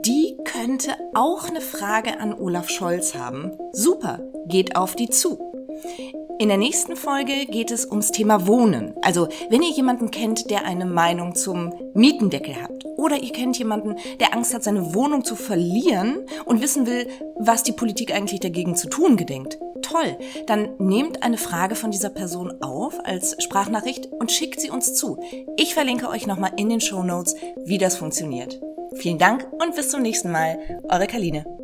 die 0.03 0.35
könnte 0.45 0.95
auch 1.13 1.47
eine 1.47 1.61
Frage 1.61 2.19
an 2.19 2.33
Olaf 2.33 2.67
Scholz 2.71 3.13
haben. 3.13 3.51
Super, 3.71 4.21
geht 4.47 4.75
auf 4.75 4.95
die 4.95 5.11
zu. 5.11 5.37
In 6.41 6.47
der 6.47 6.57
nächsten 6.57 6.95
Folge 6.95 7.47
geht 7.47 7.69
es 7.69 7.85
ums 7.85 8.11
Thema 8.11 8.47
Wohnen. 8.47 8.93
Also, 9.01 9.27
wenn 9.49 9.61
ihr 9.61 9.71
jemanden 9.71 10.09
kennt, 10.09 10.49
der 10.49 10.63
eine 10.63 10.85
Meinung 10.85 11.35
zum 11.35 11.73
Mietendeckel 11.93 12.55
hat, 12.63 12.85
oder 12.95 13.21
ihr 13.21 13.33
kennt 13.33 13.57
jemanden, 13.59 13.97
der 14.21 14.33
Angst 14.33 14.53
hat, 14.53 14.63
seine 14.63 14.95
Wohnung 14.95 15.25
zu 15.25 15.35
verlieren 15.35 16.25
und 16.45 16.61
wissen 16.61 16.87
will, 16.87 17.09
was 17.35 17.63
die 17.63 17.73
Politik 17.73 18.15
eigentlich 18.15 18.39
dagegen 18.39 18.77
zu 18.77 18.87
tun 18.87 19.17
gedenkt. 19.17 19.59
Toll, 19.81 20.17
dann 20.47 20.69
nehmt 20.77 21.23
eine 21.23 21.37
Frage 21.37 21.75
von 21.75 21.91
dieser 21.91 22.09
Person 22.09 22.53
auf 22.61 22.93
als 23.03 23.35
Sprachnachricht 23.43 24.07
und 24.09 24.31
schickt 24.31 24.61
sie 24.61 24.69
uns 24.69 24.93
zu. 24.93 25.19
Ich 25.57 25.73
verlinke 25.73 26.07
euch 26.07 26.25
nochmal 26.25 26.53
in 26.55 26.69
den 26.69 26.79
Show 26.79 27.03
Notes, 27.03 27.35
wie 27.65 27.79
das 27.79 27.97
funktioniert. 27.97 28.61
Vielen 28.95 29.17
Dank 29.17 29.45
und 29.61 29.75
bis 29.75 29.89
zum 29.89 30.03
nächsten 30.03 30.31
Mal. 30.31 30.57
Eure 30.87 31.07
Kaline. 31.07 31.58